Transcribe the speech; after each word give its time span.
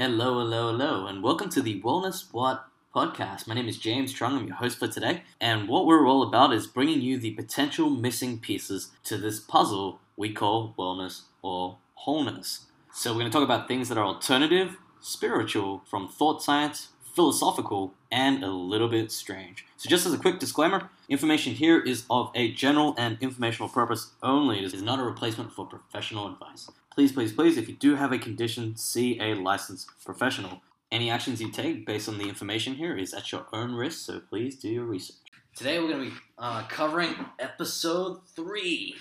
Hello, 0.00 0.38
hello, 0.38 0.70
hello, 0.70 1.06
and 1.08 1.24
welcome 1.24 1.48
to 1.50 1.60
the 1.60 1.82
Wellness 1.82 2.26
What 2.30 2.66
podcast. 2.94 3.48
My 3.48 3.54
name 3.54 3.66
is 3.66 3.78
James 3.78 4.14
Trung. 4.14 4.38
I'm 4.38 4.46
your 4.46 4.54
host 4.54 4.78
for 4.78 4.86
today, 4.86 5.24
and 5.40 5.66
what 5.66 5.86
we're 5.86 6.06
all 6.06 6.22
about 6.22 6.52
is 6.52 6.68
bringing 6.68 7.00
you 7.00 7.18
the 7.18 7.32
potential 7.32 7.90
missing 7.90 8.38
pieces 8.38 8.92
to 9.02 9.18
this 9.18 9.40
puzzle 9.40 9.98
we 10.16 10.32
call 10.32 10.72
wellness 10.78 11.22
or 11.42 11.78
wholeness. 11.94 12.66
So, 12.92 13.10
we're 13.10 13.18
going 13.18 13.32
to 13.32 13.36
talk 13.36 13.42
about 13.42 13.66
things 13.66 13.88
that 13.88 13.98
are 13.98 14.04
alternative, 14.04 14.76
spiritual, 15.00 15.82
from 15.90 16.08
thought 16.08 16.44
science, 16.44 16.90
philosophical, 17.02 17.94
and 18.12 18.44
a 18.44 18.52
little 18.52 18.88
bit 18.88 19.10
strange. 19.10 19.66
So, 19.78 19.90
just 19.90 20.06
as 20.06 20.12
a 20.12 20.18
quick 20.18 20.38
disclaimer, 20.38 20.90
information 21.08 21.54
here 21.54 21.80
is 21.80 22.04
of 22.08 22.30
a 22.36 22.52
general 22.52 22.94
and 22.96 23.18
informational 23.20 23.68
purpose 23.68 24.12
only. 24.22 24.64
It 24.64 24.72
is 24.72 24.80
not 24.80 25.00
a 25.00 25.02
replacement 25.02 25.52
for 25.52 25.66
professional 25.66 26.30
advice. 26.30 26.70
Please, 26.98 27.12
please, 27.12 27.32
please, 27.32 27.56
if 27.56 27.68
you 27.68 27.76
do 27.76 27.94
have 27.94 28.10
a 28.10 28.18
condition, 28.18 28.76
see 28.76 29.20
a 29.20 29.34
licensed 29.34 29.88
professional. 30.04 30.62
Any 30.90 31.10
actions 31.10 31.40
you 31.40 31.48
take 31.52 31.86
based 31.86 32.08
on 32.08 32.18
the 32.18 32.28
information 32.28 32.74
here 32.74 32.98
is 32.98 33.14
at 33.14 33.30
your 33.30 33.46
own 33.52 33.72
risk, 33.72 34.04
so 34.04 34.18
please 34.18 34.56
do 34.56 34.68
your 34.68 34.84
research. 34.84 35.14
Today 35.54 35.78
we're 35.78 35.86
going 35.92 36.06
to 36.06 36.10
be 36.10 36.16
uh, 36.38 36.64
covering 36.66 37.14
episode 37.38 38.26
three. 38.34 38.96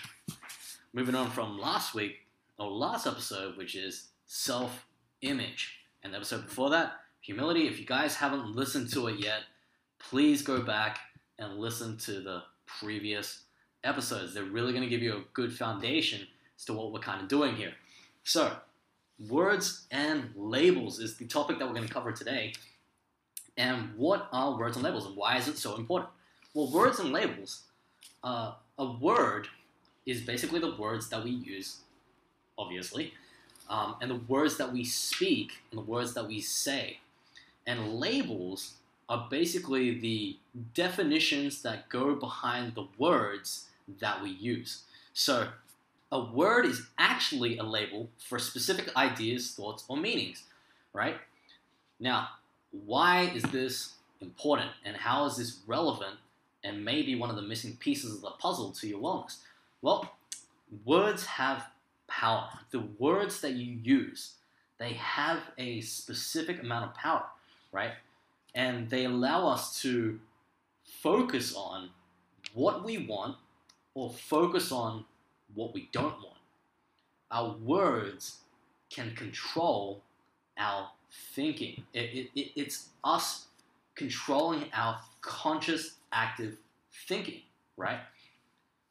Moving 0.94 1.16
on 1.16 1.32
from 1.32 1.58
last 1.58 1.96
week, 1.96 2.18
or 2.60 2.70
last 2.70 3.08
episode, 3.08 3.58
which 3.58 3.74
is 3.74 4.10
self 4.28 4.86
image. 5.24 5.80
And 6.04 6.14
the 6.14 6.18
episode 6.18 6.46
before 6.46 6.70
that, 6.70 6.98
humility. 7.22 7.68
If 7.68 7.80
you 7.80 7.86
guys 7.88 8.14
haven't 8.14 8.56
listened 8.56 8.94
to 8.94 9.08
it 9.08 9.18
yet, 9.18 9.40
please 9.98 10.44
go 10.44 10.62
back 10.62 11.00
and 11.40 11.58
listen 11.58 11.98
to 11.98 12.22
the 12.22 12.44
previous 12.68 13.46
episodes. 13.84 14.36
They're 14.36 14.44
really 14.44 14.72
going 14.72 14.84
to 14.84 14.90
give 14.90 15.02
you 15.02 15.14
a 15.16 15.24
good 15.34 15.52
foundation 15.52 16.28
as 16.56 16.66
to 16.66 16.74
what 16.74 16.92
we're 16.92 17.00
kind 17.00 17.24
of 17.24 17.28
doing 17.28 17.56
here. 17.56 17.74
So, 18.28 18.58
words 19.30 19.88
and 19.90 20.32
labels 20.36 21.00
is 21.00 21.16
the 21.16 21.26
topic 21.26 21.60
that 21.60 21.66
we're 21.66 21.74
going 21.74 21.88
to 21.88 21.94
cover 21.94 22.12
today. 22.12 22.56
And 23.56 23.96
what 23.96 24.28
are 24.34 24.58
words 24.58 24.76
and 24.76 24.84
labels, 24.84 25.06
and 25.06 25.16
why 25.16 25.38
is 25.38 25.48
it 25.48 25.58
so 25.58 25.78
important? 25.78 26.12
Well, 26.54 26.70
words 26.70 27.00
and 27.00 27.14
labels, 27.14 27.62
uh, 28.26 28.56
a 28.78 28.86
word 28.86 29.48
is 30.06 30.24
basically 30.24 30.60
the 30.60 30.76
words 30.76 31.08
that 31.08 31.24
we 31.24 31.32
use, 31.32 31.78
obviously, 32.58 33.14
um, 33.70 33.96
and 34.02 34.12
the 34.12 34.22
words 34.28 34.58
that 34.58 34.74
we 34.74 34.84
speak 34.84 35.60
and 35.72 35.80
the 35.80 35.86
words 35.86 36.14
that 36.16 36.28
we 36.28 36.42
say. 36.42 37.00
And 37.66 37.94
labels 37.94 38.74
are 39.08 39.26
basically 39.32 40.02
the 40.02 40.36
definitions 40.74 41.62
that 41.62 41.88
go 41.88 42.14
behind 42.14 42.76
the 42.76 42.90
words 42.98 43.70
that 44.02 44.22
we 44.22 44.32
use. 44.32 44.84
So, 45.14 45.48
a 46.12 46.20
word 46.20 46.66
is 46.66 46.88
actually 46.98 47.58
a 47.58 47.64
label 47.64 48.10
for 48.18 48.40
specific 48.40 48.96
ideas, 48.96 49.52
thoughts, 49.52 49.84
or 49.88 49.98
meanings, 49.98 50.44
right? 50.94 51.18
Now, 52.00 52.30
why 52.72 53.24
is 53.24 53.44
this 53.44 53.96
important 54.22 54.72
and 54.86 54.96
how 54.96 55.26
is 55.26 55.38
this 55.38 55.60
relevant 55.68 56.16
and 56.64 56.84
maybe 56.84 57.16
one 57.16 57.30
of 57.30 57.36
the 57.36 57.42
missing 57.42 57.78
pieces 57.80 58.16
of 58.16 58.22
the 58.22 58.32
puzzle 58.32 58.72
to 58.72 58.88
your 58.88 59.00
wellness? 59.00 59.38
Well, 59.82 60.14
words 60.86 61.26
have 61.26 61.66
power. 62.08 62.50
The 62.72 62.84
words 63.00 63.42
that 63.42 63.54
you 63.54 63.78
use, 63.84 64.34
they 64.80 64.94
have 64.94 65.40
a 65.58 65.82
specific 65.82 66.62
amount 66.62 66.86
of 66.86 66.96
power, 66.96 67.26
right? 67.72 67.92
And 68.56 68.90
they 68.90 69.06
allow 69.06 69.48
us 69.48 69.82
to 69.82 70.20
focus 71.02 71.54
on 71.56 71.90
what 72.54 72.84
we 72.84 72.98
want 72.98 73.36
or 73.94 74.10
focus 74.10 74.72
on 74.72 75.06
what 75.54 75.74
we 75.74 75.90
don't 75.92 76.16
want. 76.22 76.38
Our 77.32 77.56
words 77.58 78.38
can 78.90 79.16
control 79.16 80.02
our 80.58 80.90
thinking. 81.34 81.84
It, 81.94 82.30
it, 82.36 82.52
it's 82.56 82.90
us 83.04 83.46
controlling 83.96 84.66
our 84.74 85.00
conscious, 85.22 85.96
active 86.12 86.58
thinking, 87.08 87.42
right? 87.76 88.00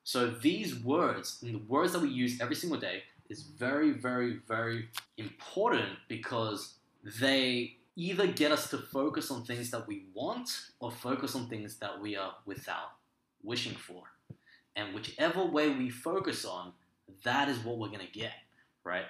So 0.05 0.28
these 0.31 0.77
words, 0.77 1.39
and 1.43 1.55
the 1.55 1.62
words 1.66 1.93
that 1.93 2.03
we 2.03 2.09
use 2.09 2.41
every 2.41 2.56
single 2.56 2.78
day, 2.78 3.03
is 3.28 3.43
very, 3.43 3.91
very, 3.91 4.41
very 4.47 4.89
important 5.16 5.89
because 6.09 6.75
they 7.21 7.77
either 7.97 8.27
get 8.27 8.53
us 8.53 8.71
to 8.71 8.78
focus 8.78 9.31
on 9.31 9.45
things 9.45 9.71
that 9.71 9.87
we 9.89 10.05
want 10.15 10.50
or 10.81 10.91
focus 10.91 11.34
on 11.34 11.49
things 11.49 11.77
that 11.77 12.00
we 12.00 12.15
are 12.15 12.34
without 12.45 12.93
wishing 13.43 13.75
for. 13.75 14.03
And 14.77 14.95
whichever 14.95 15.45
way 15.45 15.71
we 15.71 15.91
focus 15.91 16.45
on, 16.45 16.73
that 17.25 17.49
is 17.49 17.59
what 17.59 17.79
we're 17.79 17.89
going 17.89 18.07
to 18.07 18.13
get, 18.13 18.33
right? 18.85 19.07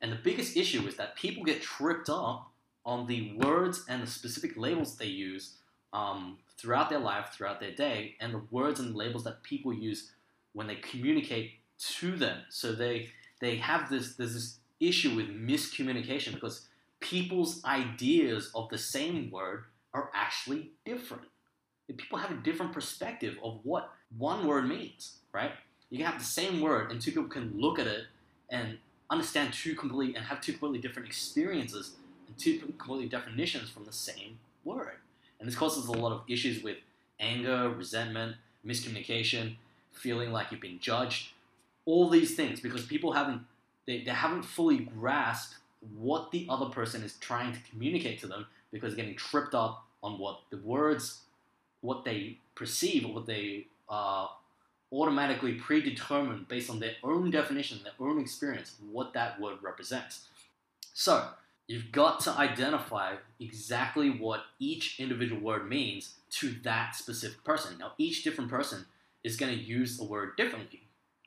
And 0.00 0.12
the 0.12 0.18
biggest 0.22 0.56
issue 0.56 0.86
is 0.86 0.96
that 0.96 1.16
people 1.16 1.42
get 1.42 1.62
tripped 1.62 2.10
up 2.10 2.50
on 2.84 3.06
the 3.06 3.32
words 3.36 3.84
and 3.88 4.02
the 4.02 4.06
specific 4.06 4.56
labels 4.56 4.96
they 4.96 5.06
use 5.06 5.56
um, 5.92 6.38
throughout 6.58 6.90
their 6.90 6.98
life, 6.98 7.30
throughout 7.32 7.60
their 7.60 7.74
day, 7.74 8.14
and 8.20 8.34
the 8.34 8.42
words 8.50 8.78
and 8.78 8.94
labels 8.94 9.24
that 9.24 9.42
people 9.42 9.72
use 9.72 10.12
when 10.52 10.66
they 10.66 10.76
communicate 10.76 11.52
to 11.78 12.16
them. 12.16 12.38
So 12.50 12.72
they 12.72 13.08
they 13.40 13.56
have 13.56 13.88
this 13.88 14.16
there's 14.16 14.34
this 14.34 14.58
issue 14.80 15.16
with 15.16 15.28
miscommunication 15.28 16.34
because 16.34 16.68
people's 17.00 17.64
ideas 17.64 18.50
of 18.54 18.68
the 18.68 18.78
same 18.78 19.30
word 19.30 19.64
are 19.94 20.10
actually 20.14 20.72
different. 20.84 21.24
People 21.96 22.18
have 22.18 22.30
a 22.30 22.42
different 22.42 22.72
perspective 22.72 23.36
of 23.42 23.60
what 23.64 23.90
one 24.18 24.46
word 24.46 24.68
means, 24.68 25.16
right? 25.32 25.52
You 25.90 25.98
can 25.98 26.06
have 26.06 26.18
the 26.18 26.24
same 26.24 26.60
word 26.60 26.90
and 26.90 27.00
two 27.00 27.10
people 27.10 27.28
can 27.28 27.52
look 27.56 27.78
at 27.78 27.86
it 27.86 28.04
and 28.48 28.78
understand 29.08 29.52
two 29.52 29.74
completely 29.74 30.14
and 30.16 30.26
have 30.26 30.40
two 30.40 30.52
completely 30.52 30.78
different 30.78 31.08
experiences 31.08 31.96
and 32.26 32.38
two 32.38 32.58
completely 32.58 33.06
different 33.06 33.26
definitions 33.26 33.70
from 33.70 33.84
the 33.84 33.92
same 33.92 34.38
word. 34.64 34.96
And 35.38 35.48
this 35.48 35.56
causes 35.56 35.86
a 35.86 35.92
lot 35.92 36.12
of 36.12 36.22
issues 36.28 36.62
with 36.62 36.76
anger, 37.18 37.68
resentment, 37.70 38.36
miscommunication, 38.66 39.56
feeling 39.92 40.32
like 40.32 40.50
you've 40.50 40.60
been 40.60 40.78
judged, 40.80 41.32
all 41.86 42.08
these 42.08 42.34
things 42.34 42.60
because 42.60 42.84
people 42.84 43.12
haven't 43.12 43.42
they, 43.86 44.04
they 44.04 44.10
haven't 44.10 44.42
fully 44.42 44.78
grasped 44.78 45.56
what 45.96 46.30
the 46.30 46.46
other 46.48 46.66
person 46.66 47.02
is 47.02 47.14
trying 47.14 47.52
to 47.52 47.58
communicate 47.70 48.20
to 48.20 48.26
them 48.26 48.46
because 48.70 48.94
they're 48.94 49.04
getting 49.04 49.16
tripped 49.16 49.54
up 49.54 49.84
on 50.02 50.18
what 50.18 50.40
the 50.50 50.58
words 50.58 51.20
what 51.80 52.04
they 52.04 52.36
perceive 52.54 53.04
or 53.06 53.14
what 53.14 53.26
they 53.26 53.66
uh, 53.90 54.28
automatically 54.92 55.54
predetermined 55.54 56.48
based 56.48 56.70
on 56.70 56.80
their 56.80 56.94
own 57.02 57.30
definition, 57.30 57.80
their 57.82 58.08
own 58.08 58.20
experience, 58.20 58.76
what 58.90 59.12
that 59.12 59.40
word 59.40 59.58
represents. 59.62 60.28
So, 60.94 61.28
you've 61.66 61.92
got 61.92 62.20
to 62.20 62.32
identify 62.32 63.14
exactly 63.38 64.10
what 64.10 64.40
each 64.58 64.98
individual 64.98 65.40
word 65.40 65.68
means 65.68 66.14
to 66.30 66.54
that 66.64 66.94
specific 66.96 67.44
person. 67.44 67.78
Now, 67.78 67.92
each 67.98 68.24
different 68.24 68.50
person 68.50 68.86
is 69.22 69.36
going 69.36 69.56
to 69.56 69.62
use 69.62 69.96
the 69.96 70.04
word 70.04 70.36
differently. 70.36 70.82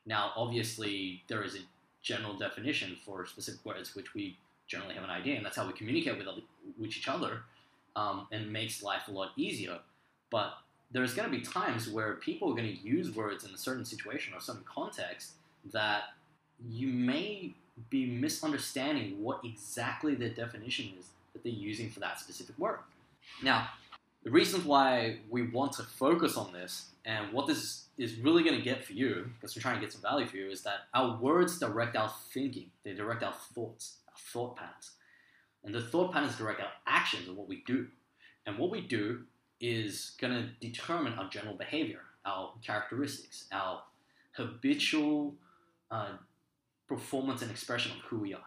Now, 0.06 0.32
obviously, 0.36 1.24
there 1.28 1.44
is 1.44 1.56
a 1.56 1.60
general 2.02 2.34
definition 2.34 2.98
for 3.06 3.26
specific 3.26 3.66
words, 3.66 3.96
which 3.96 4.14
we 4.14 4.38
generally 4.68 4.96
have 4.96 5.04
an 5.04 5.10
idea, 5.10 5.38
and 5.38 5.46
that's 5.46 5.56
how 5.56 5.66
we 5.66 5.74
communicate 5.74 6.18
with, 6.18 6.28
other, 6.28 6.42
with 6.78 6.90
each 6.90 7.08
other 7.08 7.44
um, 7.96 8.28
and 8.32 8.52
makes 8.52 8.84
life 8.84 9.08
a 9.08 9.12
lot 9.12 9.32
easier. 9.38 9.80
But 10.30 10.54
there's 10.94 11.14
going 11.14 11.30
to 11.30 11.36
be 11.36 11.44
times 11.44 11.90
where 11.90 12.14
people 12.14 12.52
are 12.52 12.56
going 12.56 12.78
to 12.78 12.88
use 12.88 13.14
words 13.14 13.44
in 13.44 13.54
a 13.54 13.58
certain 13.58 13.84
situation 13.84 14.34
or 14.34 14.40
certain 14.40 14.64
context 14.64 15.32
that 15.74 16.04
you 16.70 16.88
may 16.88 17.54
be 17.90 18.06
misunderstanding 18.06 19.22
what 19.22 19.42
exactly 19.44 20.14
the 20.14 20.30
definition 20.30 20.92
is 21.00 21.08
that 21.34 21.44
they're 21.44 21.52
using 21.52 21.90
for 21.90 22.00
that 22.00 22.20
specific 22.20 22.58
word. 22.60 22.80
Now, 23.42 23.70
the 24.24 24.30
reasons 24.30 24.66
why 24.66 25.18
we 25.30 25.42
want 25.42 25.74
to 25.74 25.84
focus 25.84 26.38
on 26.38 26.54
this 26.54 26.86
and 27.06 27.34
what 27.34 27.48
this 27.48 27.86
is 27.98 28.16
really 28.18 28.44
going 28.44 28.56
to 28.56 28.62
get 28.62 28.86
for 28.86 28.94
you, 28.94 29.30
because 29.36 29.56
we're 29.56 29.62
trying 29.62 29.76
to 29.76 29.82
get 29.82 29.92
some 29.92 30.02
value 30.02 30.28
for 30.28 30.38
you, 30.38 30.50
is 30.50 30.62
that 30.62 30.86
our 30.94 31.18
words 31.18 31.60
direct 31.60 31.96
our 31.96 32.14
thinking, 32.32 32.68
they 32.84 32.94
direct 32.94 33.24
our 33.24 33.34
thoughts, 33.34 33.96
our 34.08 34.14
thought 34.32 34.56
patterns. 34.56 34.92
And 35.64 35.74
the 35.74 35.82
thought 35.82 36.14
patterns 36.14 36.38
direct 36.38 36.62
our 36.62 36.72
actions 36.86 37.28
and 37.28 37.36
what 37.36 37.50
we 37.50 37.64
do. 37.66 37.88
And 38.46 38.58
what 38.58 38.70
we 38.70 38.82
do 38.82 39.24
is 39.64 40.12
going 40.20 40.34
to 40.34 40.50
determine 40.60 41.14
our 41.14 41.30
general 41.30 41.56
behavior, 41.56 42.02
our 42.26 42.52
characteristics, 42.62 43.46
our 43.54 43.82
habitual 44.34 45.36
uh, 45.90 46.10
performance 46.86 47.42
and 47.42 47.50
expression 47.50 47.94
of 47.94 48.00
who 48.00 48.20
we 48.20 48.34
are, 48.34 48.42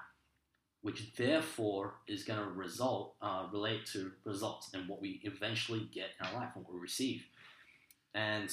which 0.82 1.14
therefore 1.16 1.94
is 2.06 2.22
going 2.22 2.38
to 2.38 2.50
result 2.50 3.14
uh, 3.22 3.46
relate 3.50 3.86
to 3.86 4.12
results 4.24 4.68
and 4.74 4.86
what 4.86 5.00
we 5.00 5.22
eventually 5.22 5.88
get 5.90 6.10
in 6.20 6.26
our 6.26 6.34
life 6.34 6.50
and 6.54 6.66
what 6.66 6.74
we 6.74 6.80
receive. 6.80 7.24
And 8.14 8.48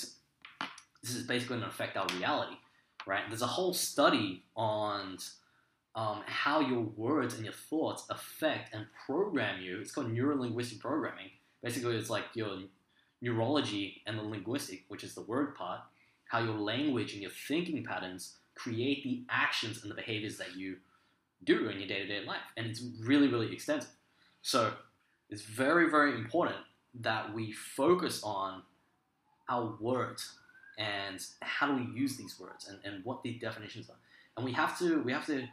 this 1.02 1.16
is 1.16 1.24
basically 1.24 1.58
going 1.58 1.62
to 1.64 1.68
affect 1.68 1.98
our 1.98 2.08
reality, 2.18 2.56
right? 3.06 3.24
There's 3.28 3.42
a 3.42 3.48
whole 3.48 3.74
study 3.74 4.46
on 4.56 5.18
um, 5.96 6.22
how 6.26 6.62
your 6.62 6.80
words 6.80 7.34
and 7.36 7.44
your 7.44 7.54
thoughts 7.54 8.06
affect 8.10 8.74
and 8.74 8.86
program 9.06 9.62
you. 9.62 9.82
It's 9.82 9.92
called 9.92 10.14
neurolinguistic 10.14 10.80
programming 10.80 11.32
basically 11.64 11.96
it's 11.96 12.10
like 12.10 12.26
your 12.36 12.60
neurology 13.22 14.02
and 14.06 14.20
the 14.20 14.24
linguistic, 14.24 14.84
which 14.90 15.04
is 15.04 15.16
the 15.16 15.22
word 15.22 15.56
part, 15.56 15.80
how 16.28 16.40
your 16.40 16.58
language 16.58 17.14
and 17.14 17.22
your 17.22 17.32
thinking 17.32 17.84
patterns 17.84 18.36
create 18.56 19.04
the 19.04 19.24
actions 19.30 19.82
and 19.82 19.90
the 19.90 19.96
behaviors 19.96 20.38
that 20.38 20.56
you 20.56 20.76
do 21.44 21.70
in 21.70 21.80
your 21.80 21.88
day 21.88 22.00
to 22.00 22.08
day 22.08 22.26
life, 22.26 22.42
and 22.58 22.68
it's 22.68 22.84
really, 23.02 23.28
really 23.28 23.52
extensive. 23.52 23.92
So 24.42 24.74
it's 25.30 25.42
very, 25.42 25.90
very 25.90 26.14
important 26.16 26.58
that 27.02 27.34
we 27.34 27.52
focus 27.52 28.22
on 28.24 28.62
our 29.50 29.76
words 29.80 30.36
and 30.78 31.20
how 31.42 31.68
do 31.68 31.76
we 31.76 32.00
use 32.00 32.18
these 32.18 32.40
words 32.40 32.68
and, 32.68 32.80
and 32.84 33.04
what 33.06 33.24
the 33.24 33.34
definitions 33.34 33.90
are. 33.90 33.96
And 34.38 34.46
we 34.46 34.52
have 34.54 34.78
to 34.80 35.02
we 35.04 35.12
have 35.12 35.26
to 35.28 35.48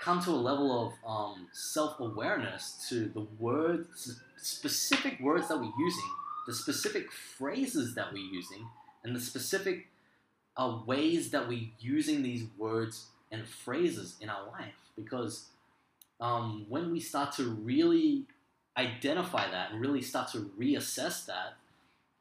come 0.00 0.22
to 0.22 0.30
a 0.30 0.32
level 0.32 0.86
of 0.86 0.92
um, 1.08 1.48
self 1.52 2.00
awareness 2.00 2.86
to 2.88 3.06
the 3.08 3.26
words, 3.38 4.20
specific 4.36 5.20
words 5.20 5.48
that 5.48 5.58
we're 5.58 5.72
using, 5.78 6.10
the 6.46 6.54
specific 6.54 7.12
phrases 7.12 7.94
that 7.94 8.12
we're 8.12 8.32
using, 8.32 8.68
and 9.04 9.14
the 9.14 9.20
specific 9.20 9.88
uh, 10.56 10.78
ways 10.86 11.30
that 11.30 11.48
we're 11.48 11.68
using 11.78 12.22
these 12.22 12.44
words 12.56 13.06
and 13.30 13.46
phrases 13.46 14.16
in 14.20 14.28
our 14.28 14.46
life. 14.50 14.74
Because 14.96 15.46
um, 16.20 16.66
when 16.68 16.92
we 16.92 17.00
start 17.00 17.32
to 17.32 17.44
really 17.44 18.24
identify 18.76 19.50
that 19.50 19.72
and 19.72 19.80
really 19.80 20.02
start 20.02 20.30
to 20.32 20.50
reassess 20.58 21.26
that, 21.26 21.54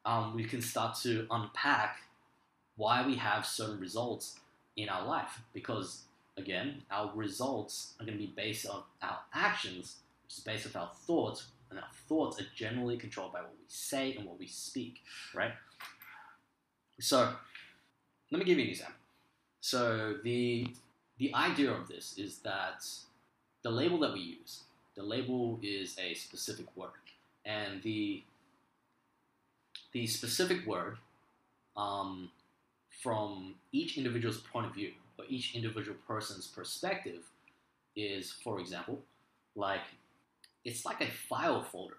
um, 0.05 0.35
we 0.35 0.43
can 0.43 0.61
start 0.61 0.95
to 1.01 1.25
unpack 1.31 1.97
why 2.75 3.05
we 3.05 3.15
have 3.15 3.45
certain 3.45 3.79
results 3.79 4.39
in 4.75 4.89
our 4.89 5.05
life. 5.05 5.41
Because 5.53 6.03
again, 6.37 6.83
our 6.91 7.11
results 7.15 7.93
are 7.99 8.05
going 8.05 8.17
to 8.17 8.23
be 8.23 8.33
based 8.35 8.67
on 8.67 8.83
our 9.01 9.19
actions, 9.33 9.97
which 10.23 10.37
is 10.37 10.43
based 10.43 10.75
on 10.75 10.81
our 10.81 10.91
thoughts, 11.07 11.47
and 11.69 11.79
our 11.79 11.85
thoughts 12.07 12.39
are 12.39 12.45
generally 12.55 12.97
controlled 12.97 13.33
by 13.33 13.41
what 13.41 13.53
we 13.57 13.65
say 13.67 14.15
and 14.15 14.25
what 14.25 14.39
we 14.39 14.47
speak, 14.47 15.01
right? 15.33 15.51
So, 16.99 17.33
let 18.31 18.39
me 18.39 18.45
give 18.45 18.57
you 18.57 18.65
an 18.65 18.69
example. 18.69 18.95
So, 19.61 20.15
the 20.23 20.67
the 21.17 21.33
idea 21.33 21.71
of 21.71 21.87
this 21.87 22.17
is 22.17 22.39
that 22.39 22.85
the 23.63 23.71
label 23.71 23.99
that 23.99 24.13
we 24.13 24.19
use, 24.19 24.63
the 24.95 25.03
label 25.03 25.59
is 25.61 25.97
a 25.99 26.13
specific 26.13 26.67
word, 26.75 26.91
and 27.45 27.81
the 27.83 28.23
the 29.91 30.05
specific 30.07 30.65
word 30.67 30.97
um, 31.77 32.29
from 33.01 33.55
each 33.71 33.97
individual's 33.97 34.37
point 34.37 34.65
of 34.65 34.73
view 34.73 34.91
or 35.17 35.25
each 35.29 35.55
individual 35.55 35.97
person's 36.07 36.47
perspective 36.47 37.23
is, 37.95 38.33
for 38.43 38.59
example, 38.59 38.99
like 39.55 39.81
it's 40.65 40.85
like 40.85 41.01
a 41.01 41.07
file 41.29 41.63
folder. 41.63 41.97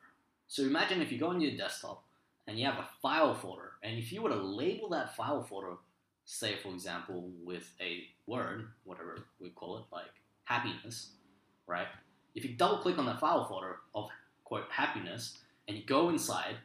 So 0.49 0.63
imagine 0.63 1.01
if 1.01 1.11
you 1.11 1.19
go 1.19 1.29
on 1.29 1.41
your 1.41 1.57
desktop 1.57 2.05
and 2.47 2.59
you 2.59 2.67
have 2.67 2.79
a 2.79 2.89
file 3.01 3.35
folder, 3.35 3.73
and 3.83 3.99
if 3.99 4.13
you 4.13 4.23
were 4.23 4.31
to 4.31 4.37
label 4.37 4.89
that 4.91 5.17
file 5.17 5.43
folder, 5.43 5.77
say 6.25 6.57
for 6.63 6.69
example, 6.69 7.31
with 7.45 7.71
a 7.81 8.05
word, 8.27 8.69
whatever 8.85 9.25
we 9.41 9.51
call 9.51 9.79
it, 9.79 9.85
like 9.93 10.05
happiness, 10.45 11.11
right? 11.67 11.87
If 12.35 12.45
you 12.45 12.55
double 12.55 12.79
click 12.79 12.99
on 12.99 13.07
that 13.07 13.21
file 13.21 13.47
folder 13.47 13.77
of 13.95 14.11
quote 14.45 14.67
happiness 14.71 15.39
and 15.67 15.77
you 15.77 15.85
go 15.85 16.11
inside, 16.11 16.57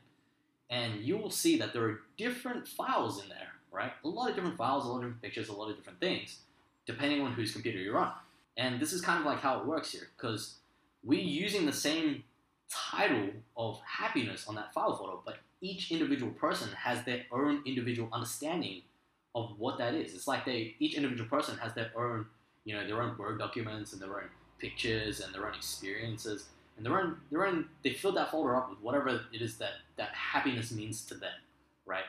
and 0.69 1.01
you 1.01 1.17
will 1.17 1.29
see 1.29 1.57
that 1.57 1.73
there 1.73 1.83
are 1.83 1.99
different 2.17 2.67
files 2.67 3.21
in 3.21 3.29
there, 3.29 3.49
right? 3.71 3.91
A 4.03 4.07
lot 4.07 4.29
of 4.29 4.35
different 4.35 4.57
files, 4.57 4.85
a 4.85 4.87
lot 4.87 4.97
of 4.97 5.01
different 5.01 5.21
pictures, 5.21 5.49
a 5.49 5.53
lot 5.53 5.69
of 5.69 5.75
different 5.75 5.99
things, 5.99 6.39
depending 6.85 7.21
on 7.21 7.33
whose 7.33 7.51
computer 7.51 7.77
you're 7.77 7.97
on. 7.97 8.13
And 8.57 8.79
this 8.79 8.93
is 8.93 9.01
kind 9.01 9.19
of 9.19 9.25
like 9.25 9.39
how 9.39 9.59
it 9.59 9.65
works 9.65 9.91
here, 9.91 10.09
because 10.15 10.55
we're 11.03 11.21
using 11.21 11.65
the 11.65 11.73
same 11.73 12.23
title 12.69 13.29
of 13.57 13.79
happiness 13.85 14.47
on 14.47 14.55
that 14.55 14.73
file 14.73 14.95
folder, 14.95 15.17
but 15.25 15.37
each 15.61 15.91
individual 15.91 16.31
person 16.31 16.69
has 16.75 17.03
their 17.05 17.23
own 17.31 17.61
individual 17.65 18.09
understanding 18.11 18.81
of 19.35 19.53
what 19.57 19.77
that 19.77 19.93
is. 19.93 20.13
It's 20.13 20.27
like 20.27 20.45
they 20.45 20.75
each 20.79 20.95
individual 20.95 21.29
person 21.29 21.57
has 21.57 21.73
their 21.73 21.91
own, 21.95 22.25
you 22.65 22.75
know, 22.75 22.85
their 22.85 23.01
own 23.01 23.17
Word 23.17 23.39
documents 23.39 23.93
and 23.93 24.01
their 24.01 24.15
own 24.15 24.29
pictures 24.59 25.21
and 25.21 25.33
their 25.33 25.47
own 25.47 25.55
experiences 25.55 26.45
and 26.77 26.85
their 26.85 26.99
own 26.99 27.17
their 27.31 27.45
own 27.45 27.65
they 27.83 27.93
fill 27.93 28.11
that 28.13 28.31
folder 28.31 28.55
up 28.55 28.69
with 28.69 28.79
whatever 28.81 29.21
it 29.31 29.41
is 29.41 29.57
that 29.57 29.71
that 29.97 30.09
happiness 30.09 30.71
means 30.71 31.05
to 31.05 31.15
them, 31.15 31.33
right? 31.85 32.03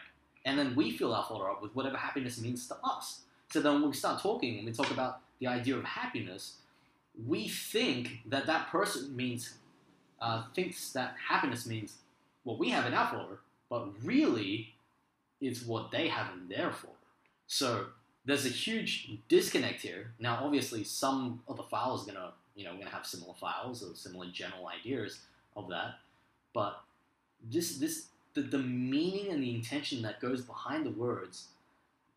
And 0.44 0.59
then 0.59 0.75
we 0.75 0.97
fill 0.97 1.15
our 1.15 1.25
folder 1.25 1.50
up 1.50 1.62
with 1.62 1.75
whatever 1.75 1.97
happiness 1.97 2.41
means 2.41 2.67
to 2.69 2.77
us. 2.83 3.21
So 3.53 3.61
then 3.61 3.75
when 3.75 3.91
we 3.91 3.97
start 3.97 4.21
talking 4.23 4.59
and 4.59 4.67
we 4.67 4.73
talk 4.73 4.91
about 4.91 5.21
the 5.41 5.47
idea 5.47 5.77
of 5.77 5.85
happiness, 5.85 6.56
we 7.26 7.49
think 7.49 8.20
that 8.26 8.47
that 8.47 8.69
person 8.69 9.14
means 9.14 9.55
uh, 10.20 10.44
thinks 10.55 10.93
that 10.93 11.17
happiness 11.29 11.67
means 11.67 11.94
what 12.44 12.59
we 12.59 12.70
have 12.70 12.87
in 12.87 12.94
our 12.94 13.09
folder, 13.09 13.38
but 13.69 13.88
really 14.05 14.75
it's 15.41 15.64
what 15.64 15.91
they 15.91 16.09
have 16.09 16.29
in 16.35 16.49
their 16.49 16.70
folder. 16.70 16.97
So 17.47 17.87
there's 18.25 18.47
a 18.47 18.50
huge 18.50 19.11
disconnect 19.29 19.82
here. 19.82 20.12
Now, 20.20 20.41
obviously, 20.44 20.85
some 20.85 21.43
of 21.49 21.56
the 21.56 21.64
files 21.64 22.05
are 22.09 22.12
gonna, 22.12 22.32
you 22.55 22.64
know, 22.64 22.76
gonna 22.76 22.91
have 22.91 23.05
similar 23.05 23.35
files 23.35 23.82
or 23.82 23.94
similar 23.97 24.26
general 24.32 24.69
ideas 24.69 25.19
of 25.56 25.69
that, 25.69 25.97
but 26.55 26.82
this 27.50 27.79
this 27.79 28.06
the, 28.35 28.43
the 28.43 28.58
meaning 28.58 29.31
and 29.31 29.43
the 29.43 29.55
intention 29.55 30.03
that 30.03 30.20
goes 30.20 30.41
behind 30.43 30.87
the 30.87 30.91
words 30.91 31.49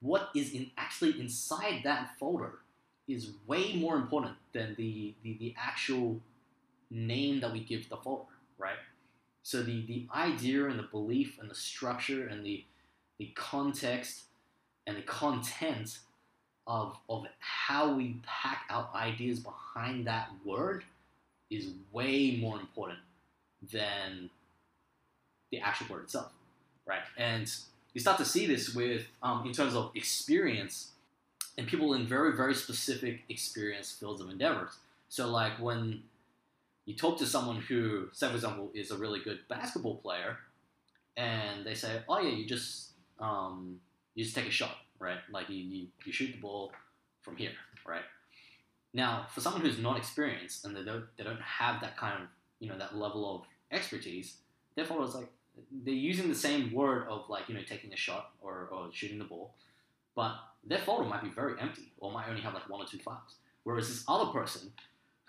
what 0.01 0.29
is 0.35 0.53
in 0.53 0.69
actually 0.77 1.19
inside 1.19 1.81
that 1.83 2.11
folder 2.19 2.59
is 3.07 3.31
way 3.45 3.75
more 3.75 3.95
important 3.95 4.35
than 4.53 4.75
the, 4.77 5.13
the, 5.23 5.37
the 5.37 5.55
actual 5.57 6.19
name 6.89 7.39
that 7.41 7.51
we 7.51 7.59
give 7.59 7.87
the 7.89 7.97
folder, 7.97 8.23
right? 8.57 8.77
So 9.43 9.61
the, 9.61 9.85
the 9.85 10.07
idea 10.13 10.67
and 10.67 10.79
the 10.79 10.83
belief 10.83 11.37
and 11.39 11.49
the 11.49 11.55
structure 11.55 12.27
and 12.27 12.45
the, 12.45 12.63
the 13.19 13.31
context 13.35 14.23
and 14.87 14.97
the 14.97 15.03
content 15.03 15.99
of, 16.67 16.97
of 17.09 17.27
how 17.39 17.93
we 17.93 18.17
pack 18.25 18.63
our 18.69 18.89
ideas 18.95 19.39
behind 19.39 20.07
that 20.07 20.29
word 20.43 20.83
is 21.51 21.69
way 21.91 22.37
more 22.41 22.59
important 22.59 22.99
than 23.71 24.29
the 25.51 25.59
actual 25.59 25.87
word 25.93 26.03
itself, 26.05 26.31
right? 26.87 27.01
And 27.17 27.51
you 27.93 28.01
start 28.01 28.17
to 28.17 28.25
see 28.25 28.47
this 28.47 28.73
with 28.73 29.05
um, 29.21 29.45
in 29.45 29.53
terms 29.53 29.75
of 29.75 29.91
experience 29.95 30.89
and 31.57 31.67
people 31.67 31.93
in 31.93 32.07
very 32.07 32.35
very 32.35 32.55
specific 32.55 33.21
experience 33.29 33.91
fields 33.91 34.21
of 34.21 34.29
endeavors. 34.29 34.71
So 35.09 35.29
like 35.29 35.59
when 35.59 36.03
you 36.85 36.95
talk 36.95 37.17
to 37.19 37.25
someone 37.25 37.57
who, 37.57 38.09
say 38.13 38.27
for 38.29 38.35
example, 38.35 38.69
is 38.73 38.91
a 38.91 38.97
really 38.97 39.19
good 39.19 39.39
basketball 39.49 39.95
player, 39.95 40.37
and 41.17 41.65
they 41.65 41.73
say, 41.73 42.01
"Oh 42.07 42.19
yeah, 42.19 42.29
you 42.29 42.45
just 42.45 42.91
um, 43.19 43.79
you 44.13 44.23
just 44.23 44.35
take 44.35 44.47
a 44.47 44.51
shot, 44.51 44.77
right? 44.99 45.17
Like 45.31 45.49
you, 45.49 45.57
you, 45.57 45.87
you 46.05 46.13
shoot 46.13 46.31
the 46.31 46.39
ball 46.39 46.71
from 47.21 47.37
here, 47.37 47.53
right?" 47.87 48.03
Now, 48.93 49.25
for 49.29 49.41
someone 49.41 49.61
who's 49.61 49.79
not 49.79 49.97
experienced 49.97 50.63
and 50.63 50.75
they 50.75 50.83
don't 50.83 51.05
they 51.17 51.23
don't 51.23 51.41
have 51.41 51.81
that 51.81 51.97
kind 51.97 52.21
of 52.21 52.29
you 52.59 52.69
know 52.69 52.77
that 52.77 52.95
level 52.95 53.35
of 53.35 53.41
expertise, 53.71 54.37
therefore 54.75 55.03
it's 55.03 55.15
like 55.15 55.29
they're 55.83 55.93
using 55.93 56.29
the 56.29 56.35
same 56.35 56.71
word 56.71 57.07
of 57.07 57.29
like 57.29 57.49
you 57.49 57.55
know 57.55 57.63
taking 57.67 57.93
a 57.93 57.97
shot 57.97 58.31
or, 58.41 58.69
or 58.71 58.89
shooting 58.91 59.17
the 59.17 59.25
ball, 59.25 59.53
but 60.15 60.35
their 60.65 60.79
folder 60.79 61.07
might 61.07 61.23
be 61.23 61.29
very 61.29 61.59
empty 61.59 61.91
or 61.99 62.11
might 62.11 62.27
only 62.27 62.41
have 62.41 62.53
like 62.53 62.69
one 62.69 62.81
or 62.81 62.87
two 62.87 62.99
files. 62.99 63.35
Whereas 63.63 63.87
this 63.87 64.03
other 64.07 64.31
person 64.31 64.71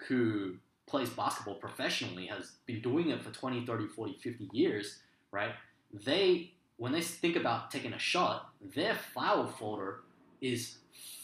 who 0.09 0.57
plays 0.87 1.11
basketball 1.11 1.55
professionally 1.55 2.27
has 2.27 2.53
been 2.67 2.81
doing 2.81 3.11
it 3.11 3.23
for 3.23 3.31
20, 3.31 3.67
30, 3.67 3.87
40, 3.89 4.15
50 4.15 4.49
years, 4.53 5.01
right? 5.33 5.53
They 5.93 6.53
when 6.79 6.93
they 6.93 7.01
think 7.01 7.37
about 7.37 7.71
taking 7.71 7.95
a 7.95 7.99
shot, 7.99 8.51
their 8.75 8.95
file 8.95 9.47
folder 9.47 10.01
is 10.43 10.77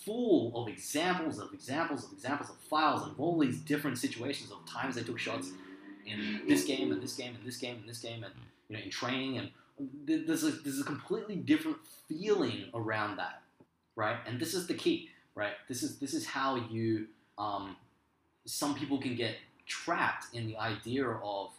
full 0.05 0.53
of 0.57 0.69
examples 0.69 1.39
of 1.39 1.53
examples 1.53 2.05
of 2.05 2.13
examples 2.13 2.51
of 2.51 2.57
files 2.57 3.07
of 3.07 3.21
all 3.21 3.39
these 3.39 3.59
different 3.59 3.99
situations 3.99 4.51
of 4.51 4.65
times 4.67 4.97
they 4.97 5.03
took 5.03 5.19
shots 5.19 5.51
in 6.07 6.41
this 6.49 6.65
game 6.65 6.91
and 6.91 7.03
this 7.03 7.15
game 7.15 7.35
and 7.35 7.47
this 7.47 7.59
game 7.59 7.77
and 7.77 7.89
this 7.89 7.99
game 7.99 8.25
and 8.25 8.33
you 8.69 8.77
know, 8.77 8.83
in 8.83 8.91
training, 8.91 9.39
and 9.39 9.51
uh, 9.81 10.25
there's 10.27 10.45
a, 10.45 10.51
there's 10.51 10.81
a 10.81 10.85
completely 10.85 11.37
different 11.37 11.77
feeling 12.09 12.65
around 12.75 13.17
that, 13.17 13.43
right? 13.97 14.17
And 14.27 14.41
this 14.41 14.55
is 14.55 14.67
the 14.67 14.75
key, 14.75 15.11
right? 15.35 15.53
This 15.69 15.83
is 15.83 15.99
this 15.99 16.15
is 16.15 16.27
how 16.27 16.57
you. 16.71 17.07
Um, 17.39 17.77
some 18.45 18.75
people 18.75 18.99
can 18.99 19.15
get 19.15 19.37
trapped 19.67 20.35
in 20.35 20.47
the 20.49 20.57
idea 20.57 21.07
of, 21.09 21.51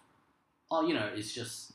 oh, 0.70 0.86
you 0.86 0.94
know, 0.94 1.10
it's 1.16 1.34
just, 1.34 1.72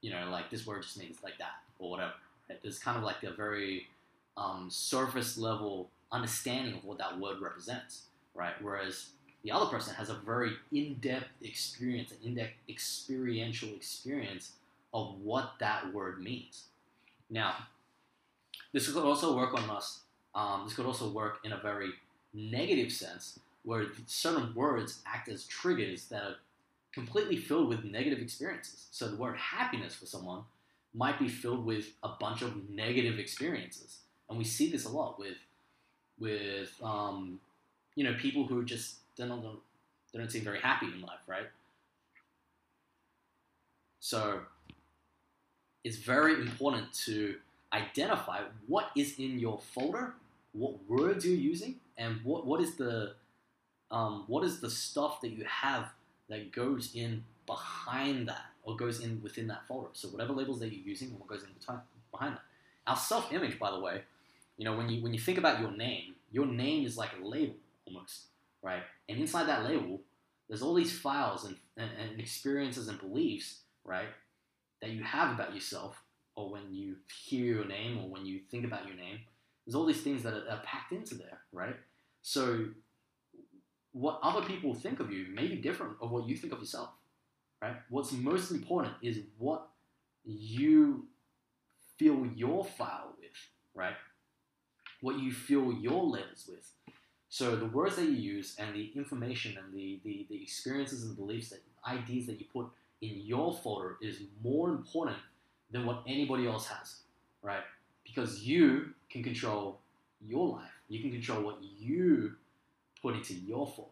you 0.00 0.10
know, 0.10 0.28
like 0.30 0.50
this 0.50 0.66
word 0.66 0.82
just 0.82 0.98
means 0.98 1.18
like 1.22 1.36
that 1.38 1.52
or 1.78 1.90
whatever. 1.90 2.12
Right? 2.48 2.58
There's 2.62 2.78
kind 2.78 2.96
of 2.96 3.04
like 3.04 3.22
a 3.24 3.30
very 3.30 3.88
um, 4.36 4.68
surface 4.70 5.36
level 5.36 5.90
understanding 6.10 6.74
of 6.74 6.84
what 6.84 6.98
that 6.98 7.18
word 7.20 7.40
represents, 7.40 8.02
right? 8.34 8.54
Whereas 8.60 9.10
the 9.44 9.50
other 9.50 9.66
person 9.66 9.94
has 9.94 10.08
a 10.08 10.14
very 10.14 10.52
in-depth 10.72 11.28
experience, 11.42 12.10
an 12.12 12.18
in-depth 12.24 12.54
experiential 12.68 13.68
experience 13.70 14.52
of 14.94 15.20
what 15.22 15.52
that 15.60 15.92
word 15.92 16.22
means. 16.22 16.64
Now, 17.28 17.54
this 18.72 18.90
could 18.90 19.04
also 19.04 19.36
work 19.36 19.54
on 19.54 19.68
us. 19.70 20.00
Um, 20.34 20.62
this 20.64 20.74
could 20.74 20.86
also 20.86 21.10
work 21.10 21.38
in 21.44 21.52
a 21.52 21.58
very 21.58 21.90
negative 22.32 22.90
sense, 22.90 23.38
where 23.64 23.86
certain 24.06 24.54
words 24.54 25.00
act 25.06 25.28
as 25.28 25.44
triggers 25.44 26.06
that 26.06 26.22
are 26.22 26.36
completely 26.92 27.36
filled 27.36 27.68
with 27.68 27.84
negative 27.84 28.20
experiences. 28.20 28.86
So 28.90 29.08
the 29.08 29.16
word 29.16 29.36
happiness 29.36 29.94
for 29.94 30.06
someone 30.06 30.42
might 30.94 31.18
be 31.18 31.28
filled 31.28 31.64
with 31.64 31.86
a 32.02 32.10
bunch 32.20 32.42
of 32.42 32.68
negative 32.70 33.18
experiences, 33.18 33.98
and 34.28 34.38
we 34.38 34.44
see 34.44 34.70
this 34.70 34.84
a 34.84 34.90
lot 34.90 35.18
with 35.18 35.36
with 36.18 36.70
um, 36.82 37.40
you 37.94 38.04
know 38.04 38.14
people 38.14 38.46
who 38.46 38.64
just 38.64 38.96
they're 39.16 39.26
not 39.26 39.42
they 40.12 40.18
don't 40.18 40.30
seem 40.30 40.44
very 40.44 40.60
happy 40.60 40.86
in 40.86 41.00
life, 41.00 41.20
right? 41.26 41.46
So 44.00 44.40
it's 45.84 45.96
very 45.96 46.34
important 46.34 46.92
to 47.06 47.36
identify 47.72 48.40
what 48.66 48.90
is 48.96 49.18
in 49.18 49.38
your 49.38 49.60
folder, 49.74 50.14
what 50.52 50.74
words 50.88 51.26
you're 51.26 51.34
using, 51.34 51.76
and 51.96 52.20
what, 52.24 52.46
what 52.46 52.60
is 52.60 52.76
the 52.76 53.14
um, 53.90 54.24
what 54.26 54.42
is 54.44 54.60
the 54.60 54.70
stuff 54.70 55.20
that 55.20 55.30
you 55.30 55.44
have 55.44 55.92
that 56.28 56.50
goes 56.50 56.94
in 56.94 57.24
behind 57.46 58.28
that 58.28 58.46
or 58.62 58.76
goes 58.76 59.00
in 59.00 59.20
within 59.22 59.48
that 59.48 59.66
folder. 59.68 59.88
So 59.92 60.08
whatever 60.08 60.32
labels 60.32 60.60
that 60.60 60.72
you're 60.72 60.86
using 60.86 61.10
what 61.18 61.26
goes 61.26 61.42
in 61.42 61.50
behind 62.10 62.34
that. 62.36 62.42
Our 62.86 62.96
self-image, 62.96 63.58
by 63.58 63.70
the 63.70 63.78
way, 63.78 64.02
you 64.56 64.64
know, 64.64 64.76
when 64.76 64.88
you 64.88 65.02
when 65.02 65.12
you 65.12 65.20
think 65.20 65.38
about 65.38 65.60
your 65.60 65.70
name, 65.70 66.14
your 66.30 66.46
name 66.46 66.86
is 66.86 66.96
like 66.96 67.10
a 67.20 67.26
label 67.26 67.54
almost, 67.86 68.24
right? 68.62 68.82
And 69.08 69.18
inside 69.18 69.46
that 69.48 69.64
label, 69.64 70.00
there's 70.48 70.62
all 70.62 70.74
these 70.74 70.96
files 70.98 71.44
and, 71.44 71.56
and, 71.76 71.90
and 71.98 72.20
experiences 72.20 72.88
and 72.88 72.98
beliefs, 72.98 73.60
right, 73.84 74.08
that 74.80 74.90
you 74.90 75.02
have 75.02 75.32
about 75.32 75.54
yourself, 75.54 76.01
or 76.34 76.50
when 76.50 76.72
you 76.72 76.96
hear 77.24 77.44
your 77.44 77.64
name, 77.64 77.98
or 77.98 78.08
when 78.08 78.24
you 78.24 78.40
think 78.50 78.64
about 78.64 78.86
your 78.86 78.96
name. 78.96 79.18
There's 79.66 79.74
all 79.74 79.86
these 79.86 80.00
things 80.00 80.22
that 80.22 80.32
are, 80.32 80.48
are 80.50 80.62
packed 80.64 80.92
into 80.92 81.14
there, 81.14 81.38
right? 81.52 81.76
So 82.22 82.66
what 83.92 84.18
other 84.22 84.42
people 84.46 84.74
think 84.74 85.00
of 85.00 85.12
you 85.12 85.26
may 85.34 85.46
be 85.46 85.56
different 85.56 85.94
of 86.00 86.10
what 86.10 86.26
you 86.26 86.36
think 86.36 86.52
of 86.52 86.60
yourself, 86.60 86.90
right? 87.60 87.76
What's 87.90 88.12
most 88.12 88.50
important 88.50 88.94
is 89.02 89.20
what 89.38 89.68
you 90.24 91.06
fill 91.98 92.26
your 92.34 92.64
file 92.64 93.12
with, 93.20 93.30
right? 93.74 93.94
What 95.00 95.18
you 95.18 95.32
fill 95.32 95.72
your 95.72 96.04
labels 96.04 96.48
with. 96.48 96.70
So 97.28 97.56
the 97.56 97.66
words 97.66 97.96
that 97.96 98.04
you 98.04 98.12
use 98.12 98.56
and 98.58 98.74
the 98.74 98.92
information 98.94 99.56
and 99.56 99.72
the, 99.72 100.00
the, 100.04 100.26
the 100.28 100.42
experiences 100.42 101.04
and 101.04 101.16
beliefs 101.16 101.50
that 101.50 101.62
ideas 101.86 102.26
that 102.26 102.38
you 102.38 102.46
put 102.52 102.66
in 103.00 103.20
your 103.22 103.54
folder 103.54 103.96
is 104.00 104.20
more 104.42 104.68
important 104.68 105.16
than 105.72 105.86
what 105.86 106.02
anybody 106.06 106.46
else 106.46 106.66
has, 106.68 107.00
right? 107.42 107.62
Because 108.04 108.42
you 108.42 108.94
can 109.10 109.22
control 109.22 109.80
your 110.24 110.56
life. 110.56 110.70
You 110.88 111.00
can 111.00 111.10
control 111.10 111.42
what 111.42 111.58
you 111.62 112.34
put 113.00 113.16
into 113.16 113.34
your 113.34 113.66
folder, 113.66 113.90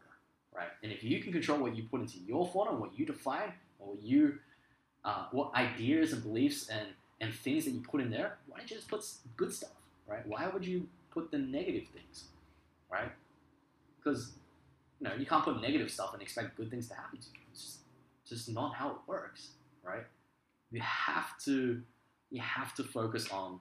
right? 0.54 0.68
And 0.82 0.92
if 0.92 1.02
you 1.02 1.20
can 1.22 1.32
control 1.32 1.58
what 1.58 1.74
you 1.74 1.84
put 1.84 2.02
into 2.02 2.18
your 2.18 2.46
folder 2.46 2.70
and 2.70 2.80
what 2.80 2.98
you 2.98 3.06
define, 3.06 3.52
or 3.78 3.94
what 3.94 4.02
you, 4.02 4.38
uh, 5.04 5.26
what 5.32 5.54
ideas 5.54 6.12
and 6.12 6.22
beliefs 6.22 6.68
and 6.68 6.88
and 7.22 7.34
things 7.34 7.66
that 7.66 7.72
you 7.72 7.80
put 7.80 8.00
in 8.00 8.10
there, 8.10 8.38
why 8.46 8.58
don't 8.58 8.70
you 8.70 8.76
just 8.76 8.88
put 8.88 9.04
good 9.36 9.52
stuff, 9.52 9.76
right? 10.06 10.26
Why 10.26 10.48
would 10.48 10.64
you 10.64 10.88
put 11.10 11.30
the 11.30 11.36
negative 11.36 11.88
things, 11.88 12.24
right? 12.90 13.12
Because 13.98 14.32
you 15.00 15.08
know 15.08 15.14
you 15.14 15.26
can't 15.26 15.44
put 15.44 15.60
negative 15.60 15.90
stuff 15.90 16.12
and 16.14 16.22
expect 16.22 16.56
good 16.56 16.70
things 16.70 16.88
to 16.88 16.94
happen 16.94 17.18
to 17.18 17.26
you. 17.34 17.40
It's 17.52 17.62
just, 17.62 17.78
just 18.26 18.48
not 18.54 18.74
how 18.74 18.90
it 18.90 18.96
works, 19.06 19.50
right? 19.82 20.04
You 20.70 20.80
have 20.80 21.38
to 21.44 21.82
you 22.30 22.40
have 22.40 22.74
to 22.74 22.84
focus 22.84 23.30
on 23.30 23.60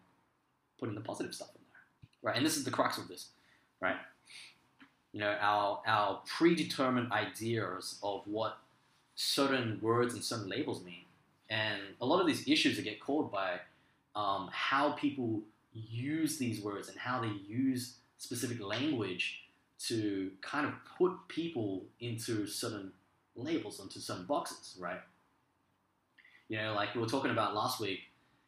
putting 0.80 0.96
the 0.96 1.02
positive 1.02 1.34
stuff 1.34 1.50
in 1.56 1.62
there, 1.72 2.32
right? 2.32 2.38
And 2.38 2.46
this 2.46 2.56
is 2.56 2.64
the 2.64 2.72
crux 2.72 2.98
of 2.98 3.08
this, 3.08 3.30
right? 3.82 3.98
you 5.12 5.20
know, 5.20 5.36
our, 5.40 5.82
our 5.88 6.22
predetermined 6.26 7.12
ideas 7.12 8.00
of 8.04 8.22
what 8.26 8.60
certain 9.16 9.80
words 9.82 10.14
and 10.14 10.24
certain 10.24 10.50
labels 10.50 10.84
mean. 10.84 11.06
And 11.50 11.82
a 12.00 12.06
lot 12.06 12.22
of 12.22 12.28
these 12.28 12.48
issues 12.48 12.76
that 12.76 12.84
get 12.84 13.00
called 13.00 13.32
by 13.32 13.60
um, 14.16 14.50
how 14.52 14.92
people 14.92 15.42
use 15.74 16.38
these 16.38 16.62
words 16.62 16.90
and 16.90 16.98
how 16.98 17.22
they 17.22 17.32
use 17.48 17.96
specific 18.18 18.62
language 18.62 19.42
to 19.88 20.32
kind 20.42 20.68
of 20.68 20.74
put 20.98 21.14
people 21.28 21.84
into 22.00 22.46
certain 22.46 22.92
labels, 23.36 23.80
into 23.80 24.00
certain 24.00 24.26
boxes, 24.26 24.78
right? 24.80 25.00
You 26.50 26.58
know, 26.58 26.74
like 26.74 26.96
we 26.96 27.02
were 27.02 27.08
talking 27.08 27.32
about 27.32 27.56
last 27.56 27.80
week, 27.80 28.02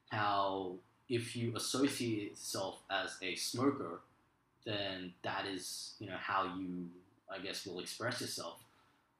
how 0.09 0.73
if 1.07 1.35
you 1.35 1.55
associate 1.55 2.31
yourself 2.31 2.81
as 2.89 3.15
a 3.21 3.35
smoker, 3.35 4.01
then 4.65 5.13
that 5.23 5.45
is 5.45 5.93
you 5.99 6.07
know 6.07 6.17
how 6.19 6.43
you 6.57 6.87
I 7.31 7.39
guess 7.39 7.65
will 7.65 7.79
express 7.79 8.19
yourself. 8.19 8.59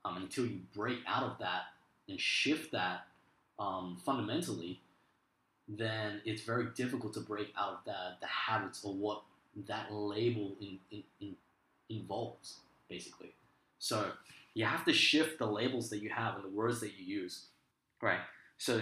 Um, 0.03 0.17
until 0.17 0.47
you 0.47 0.61
break 0.75 0.97
out 1.07 1.23
of 1.23 1.37
that 1.39 1.61
and 2.09 2.19
shift 2.19 2.71
that 2.71 3.05
um, 3.59 3.97
fundamentally 4.03 4.81
then 5.67 6.21
it's 6.25 6.41
very 6.41 6.65
difficult 6.75 7.13
to 7.13 7.19
break 7.19 7.53
out 7.57 7.73
of 7.73 7.79
that 7.85 8.17
the 8.19 8.27
habits 8.27 8.83
or 8.83 8.93
what 8.93 9.21
that 9.67 9.93
label 9.93 10.55
in, 10.59 10.79
in, 10.91 11.03
in 11.19 11.35
involves 11.89 12.57
basically. 12.89 13.31
So 13.79 14.11
you 14.53 14.65
have 14.65 14.83
to 14.85 14.93
shift 14.93 15.39
the 15.39 15.45
labels 15.45 15.89
that 15.91 15.99
you 16.01 16.09
have 16.09 16.35
and 16.35 16.43
the 16.43 16.49
words 16.49 16.79
that 16.81 16.93
you 16.97 17.05
use. 17.05 17.45
Right 18.01 18.19
so 18.61 18.81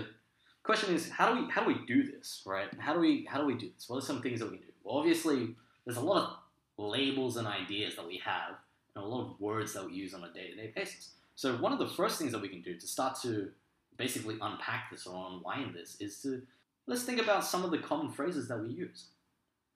question 0.64 0.94
is 0.94 1.10
how 1.10 1.34
do 1.34 1.42
we 1.42 1.50
how 1.50 1.64
do 1.64 1.68
we 1.68 1.86
do 1.88 2.04
this 2.04 2.44
right 2.46 2.70
how 2.80 2.94
do 2.94 3.00
we 3.00 3.26
how 3.30 3.40
do 3.40 3.46
we 3.46 3.56
do 3.56 3.70
this 3.74 3.90
what 3.90 3.98
are 3.98 4.06
some 4.06 4.22
things 4.22 4.40
that 4.40 4.52
we 4.52 4.58
do 4.58 4.66
well 4.84 4.98
obviously 4.98 5.56
there's 5.86 5.98
a 5.98 6.02
lot 6.02 6.24
of 6.24 6.38
labels 6.78 7.38
and 7.38 7.48
ideas 7.48 7.96
that 7.96 8.08
we 8.08 8.22
have, 8.24 8.56
and 8.96 9.04
a 9.04 9.08
lot 9.08 9.22
of 9.22 9.40
words 9.40 9.74
that 9.74 9.86
we 9.86 9.94
use 9.94 10.14
on 10.14 10.24
a 10.24 10.32
day 10.32 10.50
to 10.50 10.56
day 10.56 10.72
basis. 10.76 11.12
So, 11.36 11.56
one 11.58 11.74
of 11.74 11.80
the 11.80 11.88
first 11.88 12.20
things 12.20 12.32
that 12.32 12.42
we 12.42 12.48
can 12.48 12.62
do 12.62 12.76
to 12.76 12.88
start 12.88 13.20
to 13.24 13.50
basically 13.98 14.38
unpack 14.42 14.92
this 14.92 15.06
or 15.06 15.32
unwind 15.32 15.74
this 15.74 15.98
is 16.00 16.22
to 16.22 16.42
let's 16.88 17.04
think 17.04 17.22
about 17.22 17.46
some 17.46 17.64
of 17.64 17.72
the 17.72 17.80
common 17.80 18.12
phrases 18.12 18.48
that 18.48 18.60
we 18.60 18.70
use. 18.70 19.08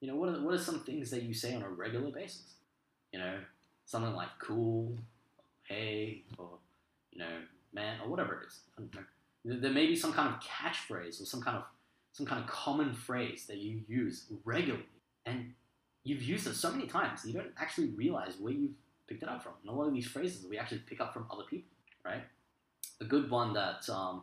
You 0.00 0.08
know, 0.08 0.16
what 0.16 0.28
are, 0.28 0.40
what 0.40 0.54
are 0.54 0.58
some 0.58 0.80
things 0.80 1.10
that 1.10 1.22
you 1.22 1.34
say 1.34 1.54
on 1.54 1.62
a 1.62 1.68
regular 1.68 2.10
basis? 2.10 2.54
You 3.12 3.18
know, 3.18 3.38
something 3.86 4.14
like 4.14 4.28
cool, 4.38 4.96
hey, 5.68 6.22
or, 6.38 6.58
you 7.12 7.18
know, 7.18 7.40
man, 7.72 7.98
or 8.02 8.08
whatever 8.08 8.42
it 8.42 8.46
is. 8.46 8.60
There 9.44 9.72
may 9.72 9.86
be 9.86 9.96
some 9.96 10.12
kind 10.12 10.32
of 10.32 10.40
catchphrase 10.40 11.20
or 11.20 11.26
some 11.26 11.42
kind 11.42 11.58
of 11.58 11.64
some 12.12 12.26
kind 12.26 12.42
of 12.42 12.48
common 12.48 12.94
phrase 12.94 13.46
that 13.46 13.58
you 13.58 13.80
use 13.88 14.26
regularly. 14.44 14.84
And 15.26 15.52
you've 16.04 16.22
used 16.22 16.46
it 16.46 16.54
so 16.54 16.70
many 16.70 16.86
times 16.86 17.24
you 17.24 17.32
don't 17.32 17.52
actually 17.58 17.88
realize 17.88 18.34
where 18.38 18.52
you've 18.52 18.76
picked 19.08 19.22
it 19.22 19.28
up 19.28 19.42
from. 19.42 19.52
And 19.62 19.70
a 19.70 19.74
lot 19.74 19.88
of 19.88 19.94
these 19.94 20.06
phrases 20.06 20.46
we 20.46 20.58
actually 20.58 20.82
pick 20.86 21.00
up 21.00 21.12
from 21.12 21.26
other 21.30 21.44
people, 21.44 21.70
right? 22.04 22.22
A 23.00 23.04
good 23.04 23.30
one 23.30 23.52
that 23.54 23.88
um, 23.90 24.22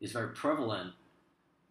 is 0.00 0.12
very 0.12 0.28
prevalent 0.34 0.92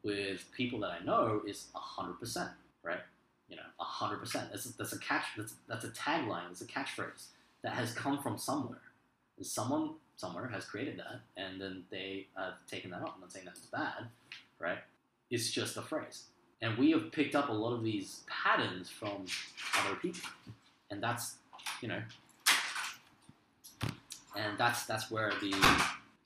with 0.04 0.46
people 0.52 0.80
that 0.80 0.92
I 0.92 1.04
know 1.04 1.42
is 1.48 1.68
hundred 1.74 2.20
percent, 2.20 2.50
right? 2.84 3.02
You 3.50 3.58
know, 3.58 3.64
hundred 3.78 4.18
percent. 4.18 4.50
That's 4.52 4.66
a, 4.66 4.78
that's 4.78 4.94
a 4.94 5.00
catch. 5.00 5.26
That's 5.38 5.54
that's 5.68 5.86
a 5.86 5.90
tagline. 5.90 6.50
It's 6.52 6.62
a 6.62 6.66
catchphrase 6.66 7.28
that 7.64 7.74
has 7.74 7.94
come 7.94 8.22
from 8.22 8.38
somewhere. 8.38 8.82
Someone 9.42 9.92
somewhere 10.20 10.50
has 10.50 10.66
created 10.66 11.00
that, 11.00 11.22
and 11.38 11.62
then 11.62 11.84
they 11.90 12.28
have 12.36 12.56
taken 12.70 12.92
that 12.92 13.02
up. 13.02 13.14
I'm 13.16 13.22
not 13.22 13.32
saying 13.32 13.46
that 13.46 13.56
it's 13.56 13.68
bad, 13.68 14.10
right? 14.60 14.80
It's 15.32 15.50
just 15.50 15.78
a 15.78 15.82
phrase. 15.82 16.26
And 16.62 16.78
we 16.78 16.92
have 16.92 17.14
picked 17.14 17.36
up 17.36 17.48
a 17.48 17.54
lot 17.54 17.74
of 17.74 17.84
these 17.86 18.24
patterns 18.28 18.90
from 18.90 19.26
other 19.78 19.96
people. 19.96 20.30
And 20.92 21.02
that's, 21.02 21.36
you 21.82 21.88
know, 21.88 22.02
and 24.36 24.58
that's 24.58 24.86
that's 24.86 25.10
where 25.10 25.32
the 25.40 25.54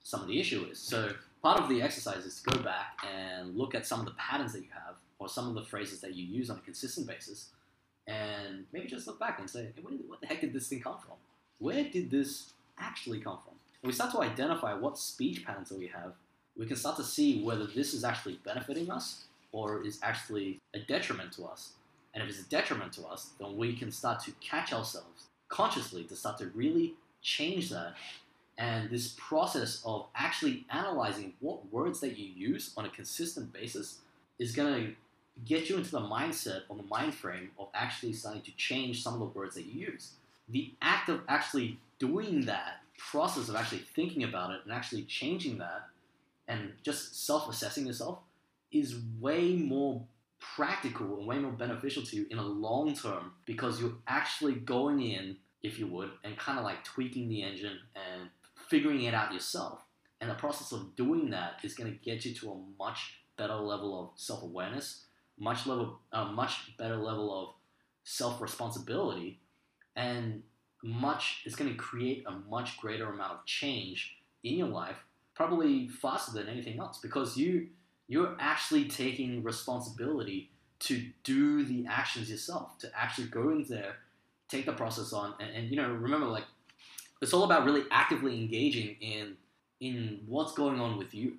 some 0.02 0.22
of 0.22 0.28
the 0.28 0.40
issue 0.40 0.66
is. 0.72 0.80
So 0.80 1.12
part 1.44 1.62
of 1.62 1.70
the 1.70 1.84
exercise 1.84 2.26
is 2.26 2.42
to 2.42 2.50
go 2.50 2.64
back 2.64 2.98
and 3.08 3.56
look 3.56 3.76
at 3.76 3.86
some 3.86 4.00
of 4.00 4.06
the 4.08 4.14
patterns 4.14 4.54
that 4.54 4.62
you 4.62 4.70
have 4.74 4.96
or 5.20 5.30
some 5.30 5.48
of 5.48 5.54
the 5.54 5.64
phrases 5.64 6.02
that 6.02 6.16
you 6.16 6.26
use 6.26 6.50
on 6.50 6.58
a 6.58 6.62
consistent 6.62 7.06
basis 7.06 7.50
and 8.08 8.66
maybe 8.74 8.88
just 8.88 9.06
look 9.06 9.20
back 9.20 9.40
and 9.40 9.48
say, 9.48 9.72
hey, 9.76 9.84
what 10.08 10.20
the 10.20 10.28
heck 10.28 10.42
did 10.42 10.52
this 10.52 10.68
thing 10.68 10.82
come 10.82 10.98
from? 10.98 11.16
Where 11.60 11.84
did 11.84 12.10
this 12.10 12.54
actually 12.80 13.20
come 13.20 13.38
from? 13.46 13.54
We 13.84 13.92
start 13.92 14.12
to 14.12 14.22
identify 14.22 14.74
what 14.74 14.98
speech 14.98 15.46
patterns 15.46 15.70
that 15.70 15.78
we 15.78 15.88
have, 15.88 16.14
we 16.58 16.66
can 16.66 16.78
start 16.78 16.96
to 16.98 17.04
see 17.04 17.44
whether 17.44 17.66
this 17.66 17.94
is 17.94 18.06
actually 18.06 18.40
benefiting 18.46 18.90
us 18.90 19.26
or 19.52 19.84
is 19.84 20.00
actually 20.02 20.62
a 20.74 20.80
detriment 20.80 21.34
to 21.34 21.44
us. 21.44 21.74
And 22.14 22.24
if 22.24 22.30
it's 22.30 22.40
a 22.40 22.50
detriment 22.50 22.94
to 22.94 23.06
us, 23.06 23.32
then 23.40 23.58
we 23.58 23.76
can 23.76 23.92
start 23.92 24.24
to 24.24 24.32
catch 24.40 24.72
ourselves 24.72 25.26
consciously 25.50 26.04
to 26.06 26.16
start 26.16 26.38
to 26.38 26.48
really 26.56 26.94
change 27.22 27.70
that. 27.72 27.96
And 28.58 28.90
this 28.90 29.16
process 29.18 29.82
of 29.86 30.06
actually 30.16 30.66
analyzing 30.70 31.34
what 31.40 31.72
words 31.72 32.00
that 32.02 32.18
you 32.18 32.28
use 32.28 32.72
on 32.78 32.86
a 32.86 32.90
consistent 32.90 33.52
basis 33.52 34.00
is 34.40 34.56
going 34.56 34.74
to 34.74 34.96
get 35.46 35.70
you 35.70 35.78
into 35.78 35.92
the 35.92 36.00
mindset 36.00 36.62
or 36.70 36.78
the 36.78 36.84
mind 36.84 37.16
frame 37.16 37.50
of 37.60 37.68
actually 37.74 38.14
starting 38.14 38.44
to 38.44 38.52
change 38.56 39.04
some 39.04 39.16
of 39.16 39.20
the 39.20 39.26
words 39.26 39.56
that 39.56 39.66
you 39.66 39.88
use. 39.88 40.12
The 40.48 40.72
act 40.82 41.10
of 41.10 41.22
actually 41.28 41.80
doing 41.98 42.46
that 42.46 42.83
process 43.12 43.50
of 43.50 43.56
actually 43.56 43.84
thinking 43.96 44.24
about 44.24 44.52
it 44.52 44.62
and 44.64 44.74
actually 44.74 45.04
changing 45.04 45.58
that 45.58 45.88
and 46.48 46.74
just 46.84 47.26
self 47.26 47.50
assessing 47.50 47.86
yourself 47.86 48.20
is 48.72 49.00
way 49.20 49.54
more 49.54 50.04
practical 50.40 51.18
and 51.18 51.28
way 51.28 51.40
more 51.40 51.52
beneficial 51.52 52.04
to 52.04 52.16
you 52.16 52.26
in 52.30 52.38
a 52.38 52.44
long 52.46 52.94
term 52.94 53.32
because 53.46 53.80
you're 53.80 53.96
actually 54.08 54.54
going 54.54 55.02
in, 55.02 55.38
if 55.62 55.80
you 55.80 55.88
would, 55.88 56.12
and 56.24 56.38
kind 56.38 56.58
of 56.58 56.66
like 56.66 56.84
tweaking 56.84 57.30
the 57.30 57.44
engine 57.44 57.78
and 57.96 58.30
figuring 58.68 59.04
it 59.04 59.14
out 59.14 59.34
yourself. 59.34 59.80
And 60.20 60.30
the 60.30 60.36
process 60.36 60.72
of 60.72 60.96
doing 60.96 61.30
that 61.32 61.60
is 61.64 61.74
going 61.74 61.92
to 61.92 61.98
get 62.00 62.26
you 62.26 62.34
to 62.36 62.52
a 62.52 62.58
much 62.80 63.16
better 63.38 63.56
level 63.56 64.00
of 64.02 64.20
self 64.20 64.44
awareness, 64.44 65.06
much 65.40 65.66
level, 65.66 66.00
a 66.12 66.26
much 66.26 66.78
better 66.78 66.98
level 66.98 67.34
of 67.42 67.56
self 68.04 68.42
responsibility, 68.42 69.40
and 69.96 70.44
much 70.84 71.42
it's 71.46 71.56
going 71.56 71.72
to 71.72 71.78
create 71.78 72.24
a 72.28 72.32
much 72.50 72.78
greater 72.78 73.10
amount 73.10 73.32
of 73.32 73.46
change 73.46 74.18
in 74.44 74.56
your 74.56 74.68
life 74.68 74.98
probably 75.34 75.88
faster 75.88 76.32
than 76.32 76.48
anything 76.48 76.80
else 76.80 77.00
because 77.00 77.38
you 77.38 77.68
you're 78.08 78.36
actually 78.40 78.86
taking 78.86 79.42
responsibility 79.44 80.50
to 80.80 81.06
do 81.24 81.64
the 81.64 81.86
actions 81.90 82.30
yourself 82.30 82.78
to 82.78 82.90
actually 82.96 83.28
go 83.28 83.50
in 83.50 83.66
there 83.70 83.96
take 84.50 84.66
the 84.66 84.74
process 84.74 85.14
on 85.14 85.34
and, 85.40 85.50
and 85.56 85.70
you 85.70 85.78
know 85.78 85.90
remember 85.90 86.28
like 86.28 86.44
it's 87.22 87.34
all 87.34 87.46
about 87.46 87.64
really 87.64 87.84
actively 87.90 88.36
engaging 88.36 88.98
in 89.00 89.36
in 89.80 90.20
what's 90.28 90.54
going 90.54 90.80
on 90.80 90.98
with 90.98 91.14
you 91.14 91.34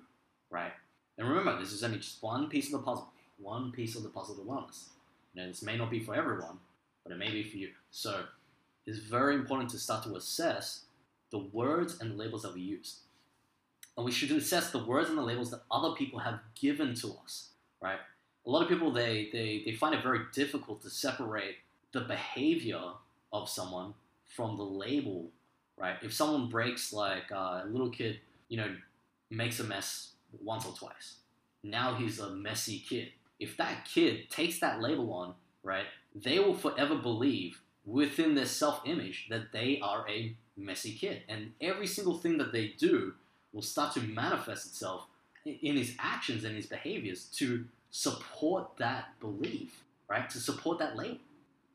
right? 0.49 0.71
And 1.17 1.27
remember 1.27 1.59
this 1.59 1.71
is 1.71 1.83
only 1.83 1.97
just 1.97 2.21
one 2.21 2.49
piece 2.49 2.65
of 2.67 2.71
the 2.73 2.79
puzzle 2.79 3.09
one 3.37 3.71
piece 3.71 3.95
of 3.95 4.03
the 4.03 4.09
puzzle 4.09 4.35
to 4.35 4.41
wellness 4.41 4.85
you 5.33 5.41
know 5.41 5.47
this 5.47 5.61
may 5.61 5.77
not 5.77 5.91
be 5.91 5.99
for 5.99 6.15
everyone 6.15 6.57
but 7.05 7.13
it 7.13 7.19
may 7.19 7.29
be 7.29 7.43
for 7.43 7.57
you. 7.57 7.69
So 7.91 8.23
it's 8.85 8.99
very 8.99 9.35
important 9.35 9.69
to 9.71 9.79
start 9.79 10.03
to 10.03 10.15
assess 10.15 10.81
the 11.31 11.39
words 11.39 11.99
and 11.99 12.17
labels 12.17 12.43
that 12.43 12.53
we 12.53 12.61
use 12.61 12.99
and 13.97 14.05
we 14.05 14.11
should 14.11 14.31
assess 14.31 14.71
the 14.71 14.83
words 14.83 15.09
and 15.09 15.17
the 15.17 15.23
labels 15.23 15.51
that 15.51 15.61
other 15.71 15.91
people 15.95 16.19
have 16.19 16.39
given 16.59 16.93
to 16.95 17.15
us, 17.23 17.49
right? 17.81 17.99
A 18.45 18.49
lot 18.49 18.61
of 18.61 18.69
people 18.69 18.91
they, 18.91 19.29
they, 19.31 19.63
they 19.65 19.71
find 19.71 19.95
it 19.95 20.03
very 20.03 20.21
difficult 20.33 20.81
to 20.83 20.89
separate 20.89 21.55
the 21.93 22.01
behavior 22.01 22.81
of 23.31 23.49
someone 23.49 23.93
from 24.35 24.57
the 24.57 24.63
label, 24.63 25.29
right? 25.77 25.95
If 26.01 26.13
someone 26.13 26.49
breaks 26.49 26.91
like 26.91 27.31
uh, 27.31 27.61
a 27.63 27.67
little 27.67 27.89
kid, 27.89 28.19
you 28.49 28.57
know, 28.57 28.75
makes 29.29 29.59
a 29.59 29.63
mess 29.63 30.11
once 30.43 30.65
or 30.65 30.73
twice, 30.73 31.15
now 31.63 31.95
he's 31.95 32.19
a 32.19 32.29
messy 32.31 32.79
kid. 32.87 33.09
If 33.39 33.57
that 33.57 33.85
kid 33.85 34.29
takes 34.29 34.59
that 34.59 34.81
label 34.81 35.11
on, 35.13 35.33
right, 35.63 35.85
they 36.13 36.39
will 36.39 36.53
forever 36.53 36.95
believe 36.95 37.61
within 37.85 38.35
their 38.35 38.45
self 38.45 38.81
image 38.85 39.27
that 39.29 39.51
they 39.51 39.79
are 39.81 40.07
a 40.09 40.35
messy 40.57 40.93
kid. 40.93 41.23
And 41.27 41.53
every 41.61 41.87
single 41.87 42.17
thing 42.17 42.37
that 42.37 42.51
they 42.51 42.73
do 42.77 43.13
will 43.53 43.61
start 43.61 43.93
to 43.93 44.01
manifest 44.01 44.65
itself 44.67 45.07
in 45.45 45.77
his 45.77 45.95
actions 45.99 46.43
and 46.43 46.55
his 46.55 46.65
behaviors 46.65 47.25
to 47.37 47.65
support 47.91 48.77
that 48.77 49.19
belief, 49.19 49.83
right? 50.09 50.29
To 50.29 50.39
support 50.39 50.79
that 50.79 50.95
label. 50.97 51.19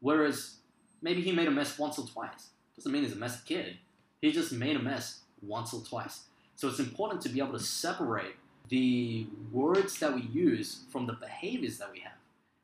Whereas 0.01 0.57
maybe 1.03 1.23
he 1.23 1.33
made 1.33 1.49
a 1.49 1.51
mess 1.51 1.79
once 1.79 1.99
or 1.99 2.07
twice. 2.07 2.49
Doesn't 2.77 2.93
mean 2.93 3.05
he's 3.05 3.13
a 3.13 3.17
messy 3.17 3.41
kid. 3.47 3.77
He 4.21 4.33
just 4.33 4.53
made 4.53 4.77
a 4.77 4.83
mess 4.83 5.21
once 5.43 5.73
or 5.73 5.83
twice. 5.83 6.25
So 6.57 6.69
it's 6.69 6.79
important 6.79 7.23
to 7.23 7.29
be 7.29 7.41
able 7.41 7.53
to 7.53 7.65
separate 7.65 8.37
the 8.69 9.27
words 9.53 9.99
that 9.99 10.15
we 10.15 10.23
use 10.23 10.81
from 10.91 11.07
the 11.07 11.15
behaviors 11.15 11.79
that 11.79 11.91
we 11.93 12.01
have. 12.01 12.13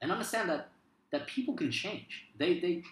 And 0.00 0.12
understand 0.12 0.50
that 0.50 0.68
that 1.10 1.26
people 1.26 1.54
can 1.54 1.70
change. 1.70 2.26
They 2.36 2.58
they 2.60 2.82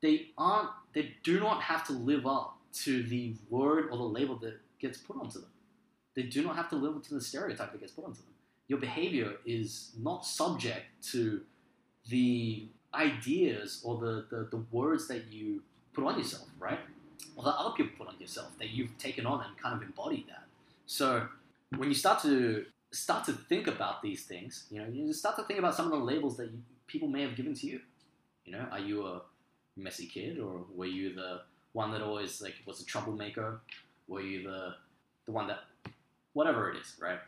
they 0.00 0.28
aren't 0.36 0.70
they 0.92 1.14
do 1.22 1.40
not 1.40 1.62
have 1.62 1.86
to 1.86 1.92
live 1.92 2.26
up 2.26 2.56
to 2.72 3.02
the 3.02 3.34
word 3.50 3.88
or 3.90 3.96
the 3.96 4.04
label 4.04 4.36
that 4.36 4.60
gets 4.78 4.98
put 4.98 5.16
onto 5.16 5.40
them. 5.40 5.50
They 6.14 6.22
do 6.22 6.42
not 6.42 6.56
have 6.56 6.68
to 6.70 6.76
live 6.76 6.96
up 6.96 7.04
to 7.04 7.14
the 7.14 7.20
stereotype 7.20 7.72
that 7.72 7.80
gets 7.80 7.92
put 7.92 8.04
onto 8.04 8.18
them. 8.18 8.34
Your 8.66 8.78
behavior 8.78 9.34
is 9.46 9.92
not 9.98 10.24
subject 10.24 10.84
to 11.12 11.42
the 12.08 12.68
ideas 12.94 13.80
or 13.84 13.98
the, 13.98 14.26
the, 14.30 14.48
the 14.50 14.64
words 14.70 15.08
that 15.08 15.32
you 15.32 15.62
put 15.92 16.04
on 16.04 16.18
yourself, 16.18 16.48
right? 16.58 16.78
Or 17.36 17.44
that 17.44 17.54
other 17.54 17.74
people 17.76 17.92
put 17.98 18.08
on 18.08 18.20
yourself, 18.20 18.58
that 18.58 18.70
you've 18.70 18.96
taken 18.98 19.26
on 19.26 19.44
and 19.44 19.56
kind 19.56 19.74
of 19.74 19.82
embodied 19.82 20.26
that. 20.28 20.44
So 20.86 21.28
when 21.76 21.88
you 21.88 21.94
start 21.94 22.22
to 22.22 22.64
start 22.90 23.24
to 23.26 23.32
think 23.32 23.66
about 23.66 24.02
these 24.02 24.24
things, 24.24 24.64
you 24.70 24.80
know, 24.80 24.86
you 24.90 25.12
start 25.12 25.36
to 25.36 25.42
think 25.42 25.58
about 25.58 25.74
some 25.74 25.86
of 25.86 25.92
the 25.92 26.04
labels 26.04 26.36
that 26.38 26.50
you, 26.50 26.58
people 26.86 27.08
may 27.08 27.22
have 27.22 27.36
given 27.36 27.54
to 27.54 27.66
you. 27.66 27.80
You 28.44 28.52
know, 28.52 28.66
are 28.70 28.78
you 28.78 29.06
a 29.06 29.22
messy 29.78 30.06
kid, 30.06 30.38
or 30.38 30.64
were 30.74 30.86
you 30.86 31.14
the 31.14 31.42
one 31.72 31.92
that 31.92 32.02
always 32.02 32.40
like 32.42 32.54
was 32.66 32.80
a 32.80 32.84
troublemaker? 32.84 33.60
Were 34.06 34.22
you 34.22 34.42
the 34.42 34.74
the 35.26 35.32
one 35.32 35.46
that 35.48 35.60
whatever 36.32 36.70
it 36.70 36.76
is, 36.78 36.96
right? 37.00 37.18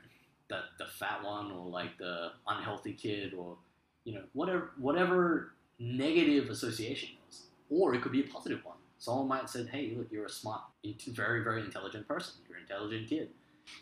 The 0.49 0.61
the 0.78 0.87
fat 0.87 1.23
one 1.23 1.50
or 1.52 1.66
like 1.69 1.97
the 1.99 2.33
unhealthy 2.47 2.92
kid 2.92 3.34
or 3.34 3.56
you 4.04 4.15
know 4.15 4.23
whatever 4.32 4.73
whatever 4.78 5.52
negative 5.78 6.50
association 6.50 7.10
is, 7.28 7.43
or 7.71 7.95
it 7.95 8.02
could 8.02 8.13
be 8.13 8.21
a 8.21 8.25
positive 8.25 8.65
one. 8.65 8.76
Someone 8.99 9.28
might 9.28 9.41
have 9.41 9.50
said, 9.50 9.69
"Hey, 9.69 9.95
look, 9.97 10.08
you're 10.10 10.26
a 10.26 10.30
smart, 10.30 10.63
very 11.08 11.43
very 11.43 11.63
intelligent 11.63 12.06
person. 12.08 12.34
You're 12.49 12.58
an 12.58 12.65
intelligent 12.65 13.08
kid. 13.08 13.30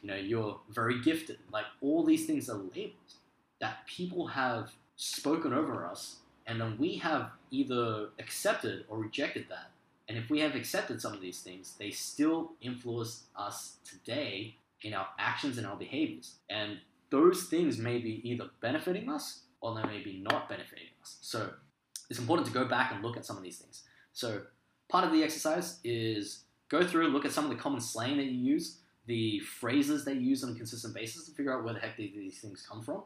You 0.02 0.08
know, 0.08 0.16
you're 0.16 0.60
very 0.68 1.00
gifted. 1.00 1.38
Like 1.52 1.64
all 1.80 2.04
these 2.04 2.26
things 2.26 2.48
are 2.48 2.58
labels 2.58 3.16
that 3.60 3.86
people 3.86 4.28
have 4.28 4.70
spoken 4.96 5.52
over 5.52 5.86
us, 5.86 6.16
and 6.48 6.60
then 6.60 6.76
we 6.78 6.96
have 6.96 7.30
either 7.50 8.08
accepted 8.18 8.86
or 8.88 8.98
rejected 8.98 9.46
that. 9.50 9.70
And 10.08 10.16
if 10.16 10.30
we 10.30 10.40
have 10.40 10.54
accepted 10.54 11.00
some 11.00 11.12
of 11.12 11.20
these 11.20 11.40
things, 11.40 11.74
they 11.78 11.90
still 11.90 12.52
influence 12.62 13.24
us 13.36 13.76
today 13.84 14.56
in 14.82 14.94
our 14.94 15.06
actions 15.18 15.58
and 15.58 15.66
our 15.66 15.76
behaviors. 15.76 16.36
And 16.48 16.78
those 17.10 17.44
things 17.44 17.78
may 17.78 17.98
be 17.98 18.22
either 18.28 18.48
benefiting 18.60 19.10
us 19.10 19.42
or 19.60 19.74
they 19.74 19.86
may 19.86 20.02
be 20.02 20.24
not 20.26 20.48
benefiting 20.48 20.86
us. 21.02 21.18
So 21.20 21.50
it's 22.08 22.18
important 22.18 22.46
to 22.48 22.54
go 22.54 22.64
back 22.64 22.92
and 22.92 23.02
look 23.02 23.18
at 23.18 23.26
some 23.26 23.36
of 23.36 23.42
these 23.42 23.58
things. 23.58 23.82
So 24.14 24.40
part 24.88 25.04
of 25.04 25.12
the 25.12 25.22
exercise 25.22 25.78
is 25.84 26.44
go 26.70 26.86
through, 26.86 27.08
look 27.08 27.26
at 27.26 27.32
some 27.32 27.44
of 27.44 27.50
the 27.50 27.56
common 27.56 27.80
slang 27.80 28.16
that 28.16 28.24
you 28.24 28.52
use, 28.54 28.78
the 29.06 29.40
phrases 29.40 30.04
that 30.06 30.14
you 30.16 30.22
use 30.22 30.42
on 30.42 30.52
a 30.52 30.54
consistent 30.54 30.94
basis 30.94 31.26
to 31.26 31.32
figure 31.32 31.56
out 31.56 31.64
where 31.64 31.74
the 31.74 31.80
heck 31.80 31.96
these 31.96 32.40
things 32.40 32.66
come 32.66 32.82
from, 32.82 33.02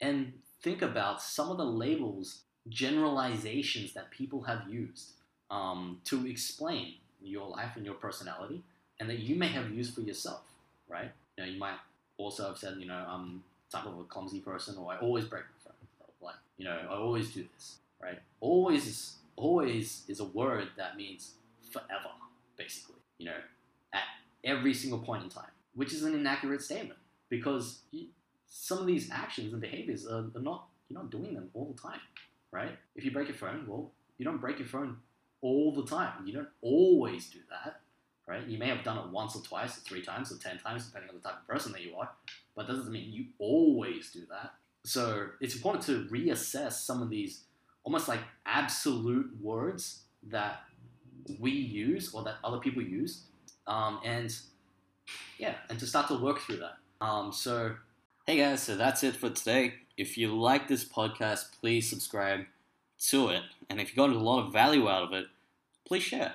and 0.00 0.32
think 0.62 0.82
about 0.82 1.22
some 1.22 1.50
of 1.50 1.56
the 1.56 1.64
labels, 1.64 2.42
generalizations 2.68 3.92
that 3.94 4.10
people 4.10 4.42
have 4.42 4.62
used 4.68 5.12
um, 5.50 6.00
to 6.04 6.26
explain 6.26 6.94
your 7.22 7.48
life 7.48 7.72
and 7.76 7.84
your 7.84 7.94
personality, 7.94 8.62
and 8.98 9.08
that 9.08 9.20
you 9.20 9.36
may 9.36 9.48
have 9.48 9.70
used 9.70 9.94
for 9.94 10.00
yourself 10.00 10.42
right? 10.92 11.10
You 11.36 11.44
know, 11.44 11.50
you 11.50 11.58
might 11.58 11.78
also 12.18 12.46
have 12.46 12.58
said, 12.58 12.74
you 12.78 12.86
know, 12.86 13.04
I'm 13.08 13.42
type 13.70 13.86
of 13.86 13.98
a 13.98 14.04
clumsy 14.04 14.40
person, 14.40 14.76
or 14.76 14.92
I 14.92 14.98
always 14.98 15.24
break 15.24 15.44
my 15.44 15.70
phone, 15.70 15.74
like, 16.20 16.34
you 16.58 16.66
know, 16.66 16.78
I 16.90 16.94
always 16.94 17.32
do 17.32 17.44
this, 17.54 17.78
right? 18.00 18.18
Always 18.40 18.86
is 18.86 19.16
always 19.34 20.02
is 20.08 20.20
a 20.20 20.24
word 20.24 20.68
that 20.76 20.96
means 20.96 21.32
forever, 21.72 22.10
basically. 22.56 22.96
You 23.18 23.26
know, 23.26 23.36
at 23.94 24.02
every 24.44 24.74
single 24.74 24.98
point 24.98 25.24
in 25.24 25.30
time, 25.30 25.50
which 25.74 25.92
is 25.92 26.02
an 26.02 26.14
inaccurate 26.14 26.60
statement 26.60 26.98
because 27.30 27.78
some 28.48 28.78
of 28.78 28.86
these 28.86 29.10
actions 29.10 29.52
and 29.52 29.62
behaviors 29.62 30.06
are, 30.06 30.26
are 30.34 30.42
not 30.42 30.66
you're 30.88 31.00
not 31.00 31.10
doing 31.10 31.34
them 31.34 31.48
all 31.54 31.72
the 31.74 31.80
time, 31.80 32.00
right? 32.52 32.76
If 32.94 33.04
you 33.04 33.10
break 33.10 33.28
your 33.28 33.36
phone, 33.36 33.64
well, 33.66 33.90
you 34.18 34.24
don't 34.24 34.40
break 34.40 34.58
your 34.58 34.68
phone 34.68 34.98
all 35.40 35.74
the 35.74 35.84
time. 35.84 36.26
You 36.26 36.34
don't 36.34 36.48
always 36.62 37.28
do 37.30 37.40
that 37.50 37.80
right? 38.26 38.46
You 38.46 38.58
may 38.58 38.68
have 38.68 38.84
done 38.84 38.98
it 38.98 39.10
once 39.10 39.34
or 39.36 39.42
twice 39.42 39.76
or 39.76 39.80
three 39.80 40.02
times 40.02 40.32
or 40.32 40.38
ten 40.38 40.58
times, 40.58 40.86
depending 40.86 41.10
on 41.10 41.16
the 41.16 41.22
type 41.22 41.40
of 41.40 41.46
person 41.46 41.72
that 41.72 41.82
you 41.82 41.96
are, 41.96 42.10
but 42.54 42.66
that 42.66 42.74
doesn't 42.74 42.92
mean 42.92 43.12
you 43.12 43.26
always 43.38 44.12
do 44.12 44.20
that. 44.30 44.52
So 44.84 45.28
it's 45.40 45.54
important 45.54 45.84
to 45.86 46.06
reassess 46.10 46.72
some 46.72 47.02
of 47.02 47.10
these 47.10 47.44
almost 47.84 48.08
like 48.08 48.20
absolute 48.46 49.30
words 49.40 50.02
that 50.28 50.60
we 51.38 51.50
use 51.50 52.14
or 52.14 52.22
that 52.24 52.36
other 52.44 52.58
people 52.58 52.82
use, 52.82 53.24
um, 53.66 54.00
and 54.04 54.34
yeah, 55.38 55.54
and 55.68 55.78
to 55.78 55.86
start 55.86 56.08
to 56.08 56.18
work 56.18 56.40
through 56.40 56.58
that. 56.58 56.76
Um, 57.04 57.32
so, 57.32 57.74
hey 58.26 58.36
guys, 58.38 58.62
so 58.62 58.76
that's 58.76 59.02
it 59.02 59.16
for 59.16 59.30
today. 59.30 59.74
If 59.96 60.16
you 60.16 60.28
like 60.38 60.68
this 60.68 60.84
podcast, 60.84 61.58
please 61.60 61.90
subscribe 61.90 62.42
to 63.08 63.28
it, 63.30 63.42
and 63.68 63.80
if 63.80 63.90
you 63.90 63.96
got 63.96 64.14
a 64.14 64.18
lot 64.18 64.46
of 64.46 64.52
value 64.52 64.88
out 64.88 65.02
of 65.02 65.12
it, 65.12 65.26
please 65.84 66.04
share 66.04 66.34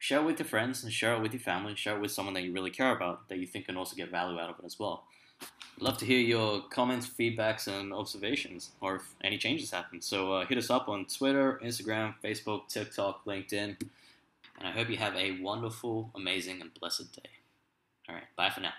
share 0.00 0.18
it 0.18 0.24
with 0.24 0.40
your 0.40 0.48
friends 0.48 0.82
and 0.82 0.92
share 0.92 1.14
it 1.14 1.20
with 1.20 1.32
your 1.32 1.40
family, 1.40 1.76
share 1.76 1.94
it 1.94 2.00
with 2.00 2.10
someone 2.10 2.34
that 2.34 2.42
you 2.42 2.52
really 2.52 2.72
care 2.72 2.90
about 2.90 3.28
that 3.28 3.38
you 3.38 3.46
think 3.46 3.66
can 3.66 3.76
also 3.76 3.94
get 3.94 4.10
value 4.10 4.36
out 4.36 4.50
of 4.50 4.58
it 4.58 4.64
as 4.64 4.76
well. 4.76 5.04
I'd 5.40 5.82
love 5.82 5.96
to 5.98 6.04
hear 6.04 6.18
your 6.18 6.62
comments, 6.70 7.06
feedbacks, 7.06 7.68
and 7.68 7.92
observations, 7.92 8.72
or 8.80 8.96
if 8.96 9.14
any 9.22 9.38
changes 9.38 9.70
happen. 9.70 10.02
So 10.02 10.32
uh, 10.32 10.46
hit 10.46 10.58
us 10.58 10.70
up 10.70 10.88
on 10.88 11.04
Twitter, 11.04 11.60
Instagram, 11.64 12.14
Facebook, 12.22 12.66
TikTok, 12.66 13.24
LinkedIn, 13.26 13.76
and 14.58 14.68
I 14.68 14.72
hope 14.72 14.90
you 14.90 14.96
have 14.96 15.14
a 15.14 15.40
wonderful, 15.40 16.10
amazing, 16.16 16.60
and 16.60 16.74
blessed 16.74 17.14
day. 17.14 17.30
All 18.08 18.16
right, 18.16 18.24
bye 18.36 18.50
for 18.50 18.60
now. 18.60 18.72